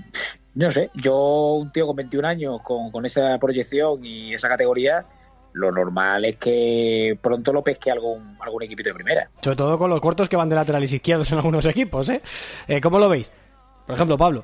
[0.55, 5.05] no sé, yo, un tío con 21 años, con, con esa proyección y esa categoría,
[5.53, 9.29] lo normal es que pronto lo pesque algún, algún equipito de primera.
[9.41, 12.21] Sobre todo con los cortos que van de laterales izquierdos en algunos equipos, ¿eh?
[12.67, 13.31] eh ¿Cómo lo veis?
[13.85, 14.43] Por ejemplo, Pablo.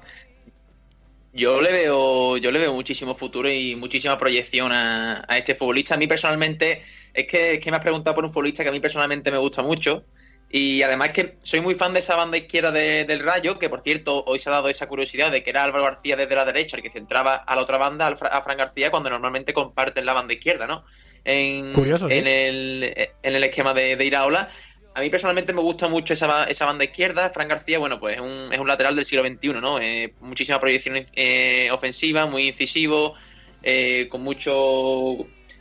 [1.34, 5.96] Yo le veo, yo le veo muchísimo futuro y muchísima proyección a, a este futbolista.
[5.96, 6.82] A mí personalmente,
[7.18, 9.38] es que, es que me has preguntado por un futbolista que a mí personalmente me
[9.38, 10.06] gusta mucho.
[10.50, 14.24] Y además que soy muy fan de esa banda izquierda del Rayo, que por cierto,
[14.28, 16.84] hoy se ha dado esa curiosidad de que era Álvaro García desde la derecha el
[16.84, 20.68] que centraba a la otra banda, a Fran García, cuando normalmente comparten la banda izquierda,
[20.68, 20.84] ¿no?
[21.26, 22.84] En, Curioso, en, el,
[23.24, 24.48] en el esquema de, de Iraola.
[24.94, 27.30] A mí personalmente me gusta mucho esa, esa banda izquierda.
[27.32, 29.80] Fran García, bueno, pues es un, es un lateral del siglo XXI, ¿no?
[29.82, 33.16] Eh, muchísima proyección eh, ofensiva, muy incisivo,
[33.64, 35.18] eh, con mucho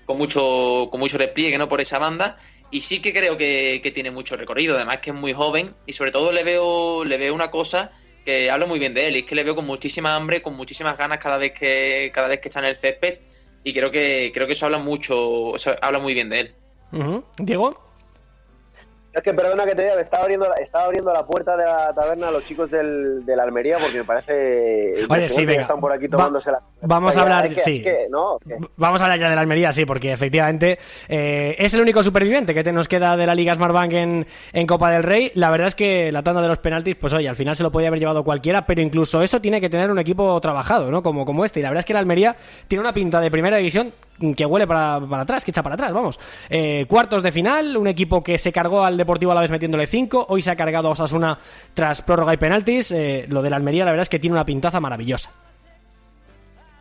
[0.06, 1.68] con mucho con mucho despliegue, ¿no?
[1.68, 2.38] Por esa banda
[2.70, 6.10] y sí que creo que, tiene mucho recorrido, además que es muy joven y sobre
[6.10, 7.92] todo le veo, le veo una cosa
[8.24, 10.56] que hablo muy bien de él, y es que le veo con muchísima hambre, con
[10.56, 13.18] muchísimas ganas cada vez que, cada vez que está en el césped
[13.62, 16.54] y creo que, creo que eso habla mucho, habla muy bien de él.
[17.38, 17.85] Diego.
[19.16, 22.28] Es que perdona que te diga, estaba abriendo, estaba abriendo la puerta de la taberna
[22.28, 25.54] a los chicos del, de la Almería porque me parece Oye, sí, venga.
[25.54, 26.60] que están por aquí tomándose la...
[26.82, 27.82] Vamos a hablar, sí.
[28.76, 32.52] Vamos a hablar ya de la Almería, sí, porque efectivamente eh, es el único superviviente
[32.52, 35.32] que te nos queda de la Liga Smartbank en, en Copa del Rey.
[35.34, 37.72] La verdad es que la tanda de los penaltis, pues oye, al final se lo
[37.72, 41.02] podía haber llevado cualquiera, pero incluso eso tiene que tener un equipo trabajado, ¿no?
[41.02, 41.60] Como, como este.
[41.60, 42.36] Y la verdad es que la Almería
[42.68, 43.94] tiene una pinta de primera división
[44.36, 46.18] que huele para, para atrás, que echa para atrás, vamos.
[46.48, 49.86] Eh, cuartos de final, un equipo que se cargó al Deportivo a la vez metiéndole
[49.86, 51.38] 5, hoy se ha cargado a Osasuna
[51.74, 52.90] tras prórroga y penaltis.
[52.92, 55.30] Eh, lo de la Almería, la verdad es que tiene una pintaza maravillosa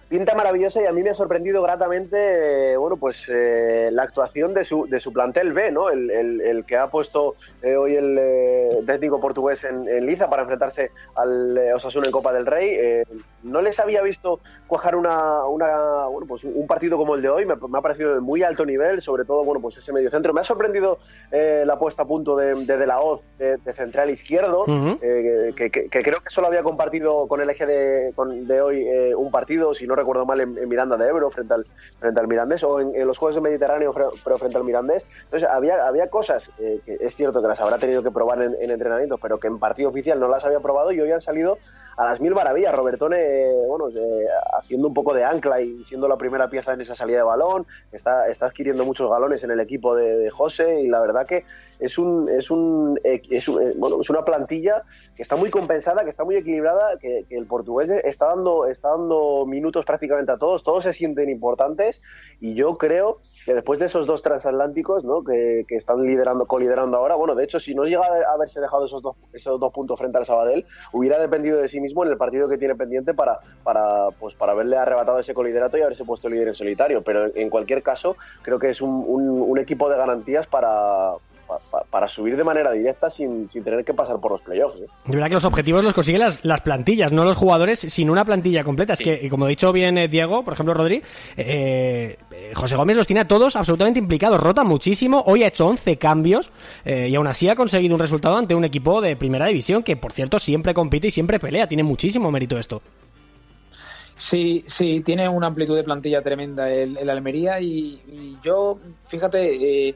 [0.08, 4.54] pinta maravillosa y a mí me ha sorprendido gratamente eh, bueno pues eh, la actuación
[4.54, 8.86] de su, de su plantel B no el, el, que ha puesto eh, hoy el
[8.86, 13.04] técnico portugués en, Liza para enfrentarse al Osasuna en Copa del Rey.
[13.44, 17.46] No les había visto cuajar una, una bueno, pues un partido como el de hoy.
[17.46, 20.34] Me, ha parecido de muy alto nivel sobre todo bueno pues ese medio centro.
[20.34, 21.00] Me ha sorprendido
[21.32, 24.66] la puesta a punto de, de, la Hoz de, central izquierdo
[25.00, 28.86] que, que, creo que solo había compartido con el eje de, de hoy
[29.16, 31.66] un partido si no recuerdo mal, en, Miranda de Ebro frente al,
[32.00, 33.94] frente al Mirandés o en, los Juegos del Mediterráneo
[34.24, 35.06] pero frente al Mirandés.
[35.24, 38.56] Entonces había, había cosas eh, que es cierto que las habrá tenido que probar en,
[38.60, 41.58] en entrenamiento, pero que en partido oficial no las había probado y hoy han salido
[41.98, 42.76] a las mil maravillas.
[42.76, 44.26] Robertone, bueno, eh,
[44.58, 47.66] haciendo un poco de ancla y siendo la primera pieza en esa salida de balón,
[47.92, 51.46] está, está adquiriendo muchos galones en el equipo de, José y la verdad que
[51.80, 54.84] es un, es un, eh, es eh, bueno, es una plantilla
[55.16, 59.46] que está muy compensada, que está muy equilibrada, que, el portugués está dando, está dando
[59.46, 62.02] minutos prácticamente a todos, todos se sienten importantes
[62.42, 65.24] y yo creo que después de esos dos transatlánticos ¿no?
[65.24, 68.86] que, que están liderando, coliderando ahora, bueno, de hecho, si no llega a haberse dejado
[68.86, 72.18] esos dos, esos dos puntos frente al Sabadell, hubiera dependido de sí mismo en el
[72.18, 76.28] partido que tiene pendiente para, para, pues, para haberle arrebatado ese coliderato y haberse puesto
[76.28, 77.04] líder en solitario.
[77.04, 81.14] Pero en cualquier caso, creo que es un, un equipo de garantías para,
[81.90, 84.78] para subir de manera directa sin, tener que pasar por los playoffs.
[84.78, 84.88] ¿eh?
[85.06, 88.26] De verdad que los objetivos los consiguen las, las plantillas, no los jugadores, sin una
[88.26, 88.94] plantilla completa.
[88.94, 91.02] Es que, como ha dicho bien eh, Diego, por ejemplo, Rodri,
[91.38, 92.18] eh,
[92.54, 96.52] José Gómez los tiene a todos absolutamente implicados, rota muchísimo, hoy ha hecho 11 cambios
[96.86, 100.12] y aún así ha conseguido un resultado ante un equipo de primera división que, por
[100.12, 101.68] cierto, siempre compite y siempre pelea.
[101.68, 102.82] Tiene muchísimo mérito esto.
[104.18, 109.96] Sí, sí, tiene una amplitud de plantilla tremenda el, Almería y, yo, fíjate,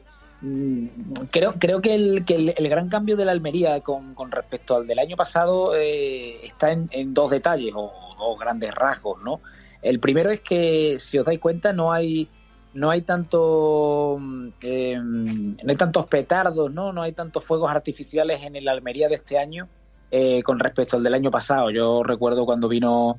[1.30, 4.86] creo, creo que, el, que el, gran cambio de la Almería con, con respecto al
[4.86, 9.40] del año pasado eh, está en, dos detalles o dos grandes rasgos, ¿no?
[9.82, 12.28] El primero es que, si os dais cuenta, no hay
[12.72, 14.18] no hay tanto
[14.62, 16.92] eh, no hay tantos petardos, ¿no?
[16.92, 19.68] No hay tantos fuegos artificiales en el Almería de este año
[20.10, 21.70] eh, con respecto al del año pasado.
[21.70, 23.18] Yo recuerdo cuando vino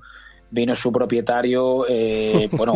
[0.50, 1.86] vino su propietario,
[2.52, 2.76] bueno,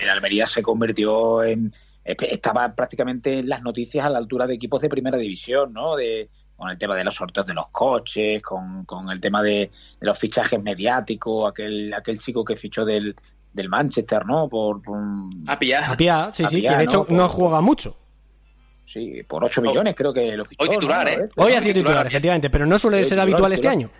[0.00, 1.72] el Almería se convirtió en
[2.08, 5.96] estaba prácticamente en las noticias a la altura de equipos de primera división, ¿no?
[5.96, 9.70] De, con el tema de los sorteos de los coches, con, con el tema de,
[10.00, 13.14] los fichajes mediáticos, aquel, aquel chico que fichó del,
[13.52, 14.48] del Manchester, ¿no?
[14.48, 14.98] Por, por
[15.46, 15.96] Apia.
[16.32, 17.96] sí, sí, que de hecho no, juega mucho.
[18.86, 20.64] Sí, por 8 millones creo que lo fichó.
[20.64, 21.28] Hoy titular, ¿eh?
[21.36, 23.90] Hoy ha sido titular, efectivamente, pero no suele ser habitual este año.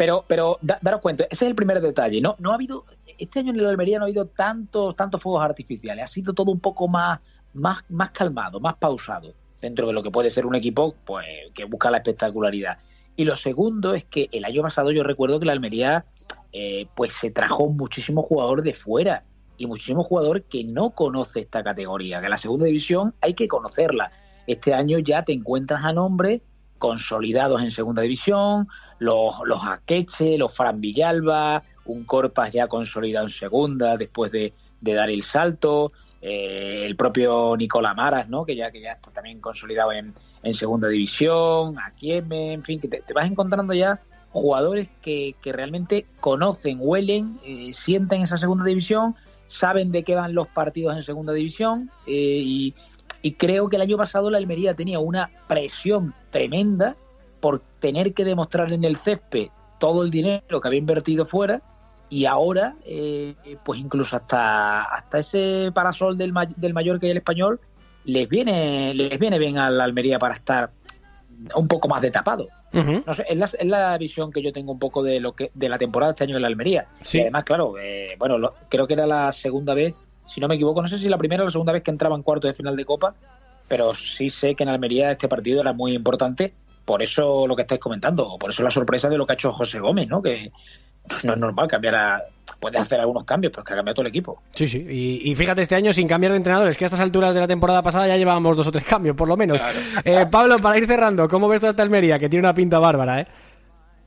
[0.00, 2.22] Pero, pero daros cuenta, ese es el primer detalle.
[2.22, 2.86] No, no ha habido,
[3.18, 6.02] este año en el Almería no ha habido tantos, tantos fuegos artificiales.
[6.02, 7.20] Ha sido todo un poco más,
[7.52, 11.64] más, más calmado, más pausado dentro de lo que puede ser un equipo pues que
[11.64, 12.78] busca la espectacularidad.
[13.14, 16.06] Y lo segundo es que el año pasado yo recuerdo que la Almería
[16.50, 19.24] eh, pues se trajo muchísimo jugador de fuera
[19.58, 24.12] y muchísimo jugador que no conoce esta categoría, que la segunda división hay que conocerla.
[24.46, 26.40] Este año ya te encuentras a nombres
[26.78, 28.66] consolidados en segunda división,
[29.00, 34.94] los, los Akeche, los Fran Villalba, un Corpas ya consolidado en segunda después de, de
[34.94, 35.92] dar el salto,
[36.22, 38.44] eh, el propio Nicolás Maras, ¿no?
[38.44, 42.88] que, ya, que ya está también consolidado en, en segunda división, Akieme, en fin, que
[42.88, 49.16] te, vas encontrando ya jugadores que, que realmente conocen, huelen, eh, sienten esa segunda división,
[49.46, 52.72] saben de qué van los partidos en segunda división eh,
[53.22, 56.96] y creo que el año pasado la Almería tenía una presión tremenda
[57.40, 61.62] por tener que demostrar en el césped todo el dinero que había invertido fuera
[62.10, 63.34] y ahora eh,
[63.64, 67.60] pues incluso hasta hasta ese parasol del, del Mallorca y el Español
[68.04, 70.70] les viene les viene bien a la Almería para estar
[71.54, 73.04] un poco más de tapado uh -huh.
[73.06, 75.50] no sé, es, la, es la visión que yo tengo un poco de lo que
[75.54, 77.18] de la temporada este año de la Almería sí.
[77.18, 79.94] y además claro eh, bueno lo, creo que era la segunda vez
[80.26, 82.16] si no me equivoco no sé si la primera o la segunda vez que entraba
[82.16, 83.14] en cuarto de final de Copa
[83.68, 86.54] pero sí sé que en Almería este partido era muy importante
[86.90, 89.52] por eso lo que estáis comentando, por eso la sorpresa de lo que ha hecho
[89.52, 90.20] José Gómez, ¿no?
[90.20, 90.50] Que
[91.22, 92.24] no es normal cambiar a.
[92.58, 94.42] Puedes hacer algunos cambios, pero es que ha cambiado todo el equipo.
[94.52, 94.84] Sí, sí.
[94.90, 97.46] Y, y, fíjate, este año sin cambiar de entrenadores, que a estas alturas de la
[97.46, 99.58] temporada pasada ya llevábamos dos o tres cambios, por lo menos.
[99.58, 99.78] Claro.
[100.04, 102.18] Eh, Pablo, para ir cerrando, ¿cómo ves toda esta Almería?
[102.18, 103.26] Que tiene una pinta bárbara, ¿eh?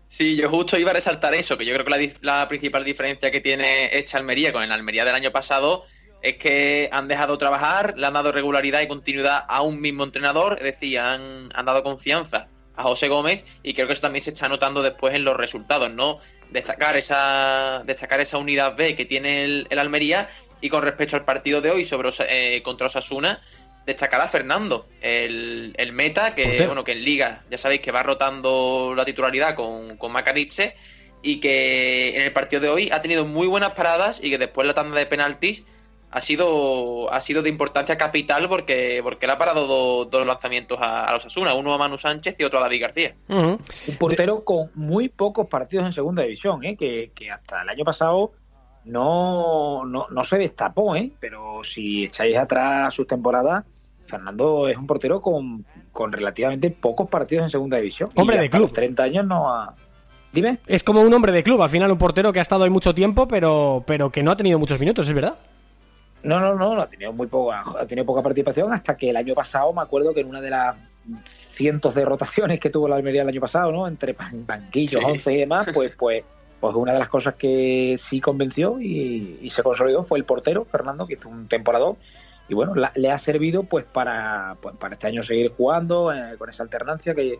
[0.07, 3.31] Sí, yo justo iba a resaltar eso, que yo creo que la, la principal diferencia
[3.31, 5.83] que tiene esta Almería con el Almería del año pasado
[6.23, 10.55] es que han dejado trabajar, le han dado regularidad y continuidad a un mismo entrenador,
[10.57, 14.31] es decir, han, han dado confianza a José Gómez y creo que eso también se
[14.31, 16.17] está notando después en los resultados, ¿no?
[16.49, 20.29] Destacar esa, destacar esa unidad B que tiene el, el Almería
[20.61, 23.41] y con respecto al partido de hoy sobre eh, contra Osasuna,
[23.85, 28.01] destacar a Fernando, el, el meta, que bueno, que en Liga ya sabéis que va
[28.01, 30.75] rotando la titularidad con, con Macariche
[31.21, 34.65] y que en el partido de hoy ha tenido muy buenas paradas y que después
[34.67, 35.63] la tanda de penaltis
[36.13, 40.79] ha sido ha sido de importancia capital porque porque le ha parado dos, dos lanzamientos
[40.79, 43.15] a, a, los Asuna, uno a Manu Sánchez y otro a David García.
[43.27, 43.59] Uh -huh.
[43.87, 44.43] Un portero de...
[44.43, 46.77] con muy pocos partidos en segunda división, ¿eh?
[46.77, 48.31] que, que hasta el año pasado
[48.85, 51.11] no, no, no se destapó, ¿eh?
[51.19, 53.65] pero si echáis atrás sus temporadas,
[54.05, 58.09] Fernando es un portero con, con relativamente pocos partidos en segunda división.
[58.13, 58.71] Hombre de club.
[58.71, 59.73] 30 años no ha...
[60.31, 60.59] Dime.
[60.67, 62.93] Es como un hombre de club, al final un portero que ha estado ahí mucho
[62.93, 65.35] tiempo, pero, pero que no ha tenido muchos minutos, ¿es verdad?
[66.23, 69.33] No, no, no, ha tenido muy poca, ha tenido poca participación hasta que el año
[69.33, 70.75] pasado me acuerdo que en una de las
[71.25, 73.87] cientos de rotaciones que tuvo la Almería el año pasado, ¿no?
[73.87, 75.05] Entre banquillos, sí.
[75.05, 76.23] 11 y demás, pues, pues,
[76.59, 80.63] pues una de las cosas que sí convenció y, y se consolidó fue el portero,
[80.65, 81.97] Fernando, que hizo un temporador
[82.49, 86.35] y bueno, la, le ha servido pues para, pues, para este año seguir jugando eh,
[86.37, 87.39] con esa alternancia que,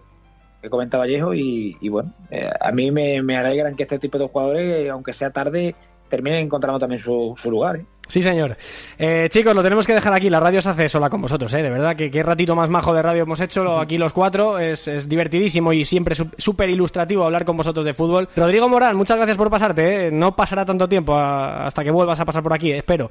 [0.62, 4.18] que comenta Vallejo y, y bueno, eh, a mí me, me alegran que este tipo
[4.18, 5.76] de jugadores, aunque sea tarde,
[6.14, 7.78] terminen encontrando también su, su lugar.
[7.78, 7.86] ¿eh?
[8.08, 8.56] Sí, señor.
[9.00, 10.30] Eh, chicos, lo tenemos que dejar aquí.
[10.30, 11.64] La radio se hace sola con vosotros, ¿eh?
[11.64, 14.60] De verdad, que qué ratito más majo de radio hemos hecho aquí los cuatro.
[14.60, 18.30] Es, es divertidísimo y siempre súper ilustrativo hablar con vosotros de fútbol.
[18.36, 20.12] Rodrigo Morán, muchas gracias por pasarte, ¿eh?
[20.12, 23.10] No pasará tanto tiempo a, hasta que vuelvas a pasar por aquí, espero.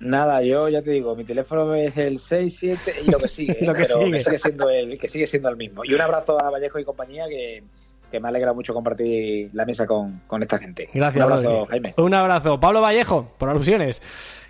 [0.00, 3.74] Nada, yo ya te digo, mi teléfono es el 67 y lo que sigue, lo
[3.74, 4.12] que sigue.
[4.12, 5.84] Que sigue siendo el que sigue siendo el mismo.
[5.84, 7.62] Y un abrazo a Vallejo y compañía que,
[8.10, 10.88] que me alegra mucho compartir la mesa con, con esta gente.
[10.92, 11.66] Gracias, un abrazo.
[11.66, 11.94] Jaime.
[11.96, 12.60] Un abrazo.
[12.60, 14.02] Pablo Vallejo, por alusiones.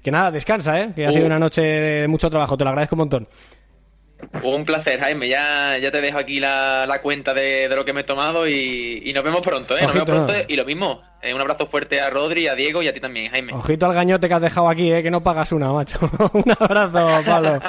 [0.02, 0.90] Que nada, descansa, ¿eh?
[0.94, 3.28] Que ha sido una noche de mucho trabajo, te lo agradezco un montón.
[4.42, 5.28] Un placer, Jaime.
[5.28, 8.48] Ya, ya te dejo aquí la, la cuenta de, de, lo que me he tomado
[8.48, 9.84] y, y nos vemos pronto, ¿eh?
[9.84, 11.00] Ojito, nos vemos pronto y lo mismo.
[11.22, 13.52] Eh, un abrazo fuerte a Rodri, a Diego y a ti también, Jaime.
[13.52, 15.02] Ojito al gañote que has dejado aquí, ¿eh?
[15.02, 15.98] Que no pagas una, macho.
[16.32, 17.60] un abrazo, Pablo.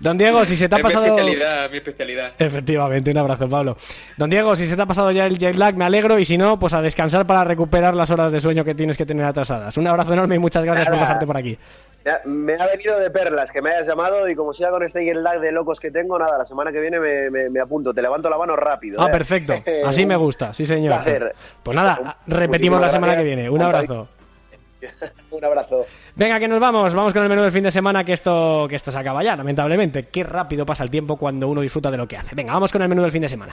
[0.00, 1.04] Don Diego, si se te ha pasado...
[1.04, 2.32] Mi especialidad, mi especialidad.
[2.38, 3.76] Efectivamente, un abrazo, Pablo.
[4.16, 6.36] Don Diego, si se te ha pasado ya el jet lag, me alegro y si
[6.38, 9.76] no, pues a descansar para recuperar las horas de sueño que tienes que tener atrasadas.
[9.76, 10.98] Un abrazo enorme y muchas gracias Nada.
[10.98, 11.58] por pasarte por aquí.
[12.24, 15.16] Me ha venido de perlas que me hayas llamado y como sea con este jet
[15.16, 18.00] lag de locos que tengo, nada, la semana que viene me, me, me apunto, te
[18.00, 19.00] levanto la mano rápido.
[19.00, 19.12] Ah, ¿eh?
[19.12, 19.54] perfecto.
[19.84, 20.94] Así me gusta, sí señor.
[20.94, 21.34] Placer.
[21.62, 23.30] Pues nada, repetimos la semana gracias.
[23.30, 23.50] que viene.
[23.50, 24.08] Un abrazo.
[25.30, 25.84] Un abrazo.
[26.14, 26.94] Venga, que nos vamos.
[26.94, 29.34] Vamos con el menú del fin de semana, que esto, que esto se acaba ya,
[29.34, 30.04] lamentablemente.
[30.04, 32.34] Qué rápido pasa el tiempo cuando uno disfruta de lo que hace.
[32.34, 33.52] Venga, vamos con el menú del fin de semana.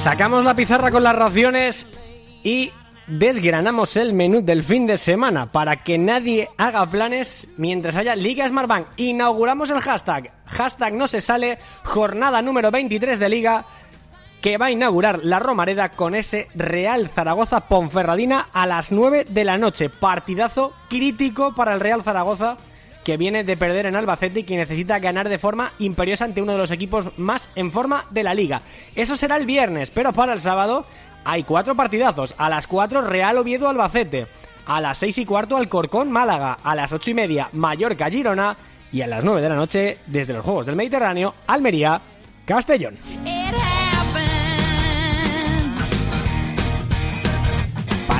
[0.00, 1.86] Sacamos la pizarra con las raciones
[2.42, 2.70] y
[3.08, 8.48] desgranamos el menú del fin de semana para que nadie haga planes mientras haya Liga
[8.48, 8.86] Smartbank.
[8.96, 13.64] Inauguramos el hashtag, hashtag no se sale, jornada número 23 de Liga
[14.40, 19.44] que va a inaugurar la Romareda con ese Real Zaragoza Ponferradina a las 9 de
[19.44, 19.90] la noche.
[19.90, 22.56] Partidazo crítico para el Real Zaragoza
[23.04, 26.52] que viene de perder en Albacete y que necesita ganar de forma imperiosa ante uno
[26.52, 28.60] de los equipos más en forma de la liga.
[28.94, 30.84] Eso será el viernes, pero para el sábado
[31.24, 32.34] hay cuatro partidazos.
[32.36, 34.26] A las 4 Real Oviedo Albacete,
[34.66, 38.56] a las 6 y cuarto Alcorcón Málaga, a las 8 y media Mallorca Girona
[38.92, 42.02] y a las 9 de la noche desde los Juegos del Mediterráneo Almería
[42.44, 43.37] Castellón.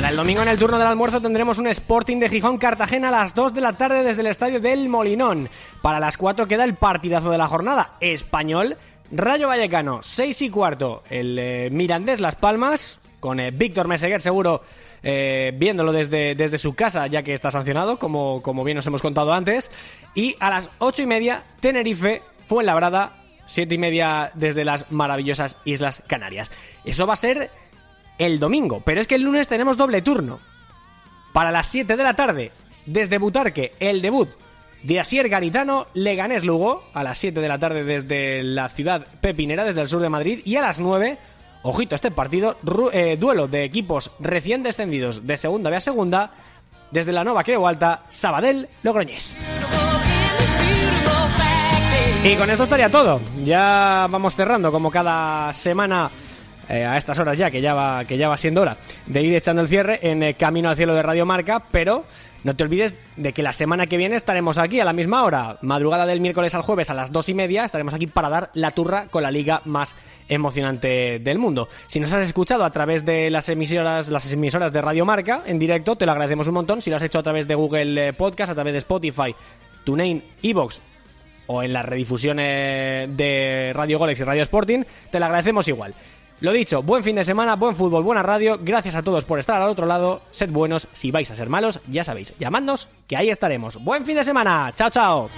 [0.08, 3.34] El domingo en el turno del almuerzo tendremos un Sporting de Gijón Cartagena a las
[3.34, 5.50] 2 de la tarde desde el estadio del Molinón.
[5.82, 8.78] Para las 4 queda el partidazo de la jornada, Español
[9.12, 14.62] Rayo Vallecano, 6 y cuarto, el eh, Mirandés Las Palmas, con eh, Víctor Meseguer seguro
[15.02, 19.02] eh, viéndolo desde, desde su casa, ya que está sancionado, como, como bien os hemos
[19.02, 19.70] contado antes.
[20.14, 23.12] Y a las 8 y media, Tenerife, Fuenlabrada,
[23.44, 26.50] 7 y media desde las maravillosas Islas Canarias.
[26.86, 27.50] Eso va a ser
[28.18, 30.38] el domingo, pero es que el lunes tenemos doble turno.
[31.32, 32.52] Para las 7 de la tarde,
[32.86, 34.28] desde Butarque, el debut
[34.82, 39.64] de Asier Garitano, Leganés Lugo, a las 7 de la tarde desde la ciudad pepinera,
[39.64, 41.18] desde el sur de Madrid, y a las 9,
[41.62, 42.56] ojito este partido,
[42.92, 46.32] eh, duelo de equipos recién descendidos de segunda a segunda,
[46.90, 49.36] desde la Nova Creo Alta, Sabadell, Logroñés.
[52.24, 53.20] Y con esto estaría todo.
[53.44, 56.10] Ya vamos cerrando como cada semana
[56.68, 59.34] eh, a estas horas ya, que ya va, que ya va siendo hora de ir
[59.34, 62.04] echando el cierre en eh, Camino al Cielo de Radio Marca, pero
[62.44, 65.58] no te olvides de que la semana que viene estaremos aquí a la misma hora,
[65.60, 68.70] madrugada del miércoles al jueves a las dos y media, estaremos aquí para dar la
[68.70, 69.96] turra con la liga más
[70.28, 71.68] emocionante del mundo.
[71.88, 75.58] Si nos has escuchado a través de las emisoras, las emisoras de Radio Marca en
[75.58, 76.80] directo, te lo agradecemos un montón.
[76.80, 79.34] Si lo has hecho a través de Google eh, Podcast, a través de Spotify,
[79.84, 80.80] TuneIn, Evox
[81.48, 85.94] o en las redifusiones de Radio Golex y Radio Sporting, te lo agradecemos igual.
[86.40, 88.58] Lo dicho, buen fin de semana, buen fútbol, buena radio.
[88.60, 90.22] Gracias a todos por estar al otro lado.
[90.30, 93.82] Sed buenos, si vais a ser malos, ya sabéis, llamadnos que ahí estaremos.
[93.82, 94.72] Buen fin de semana.
[94.74, 95.30] Chao, chao.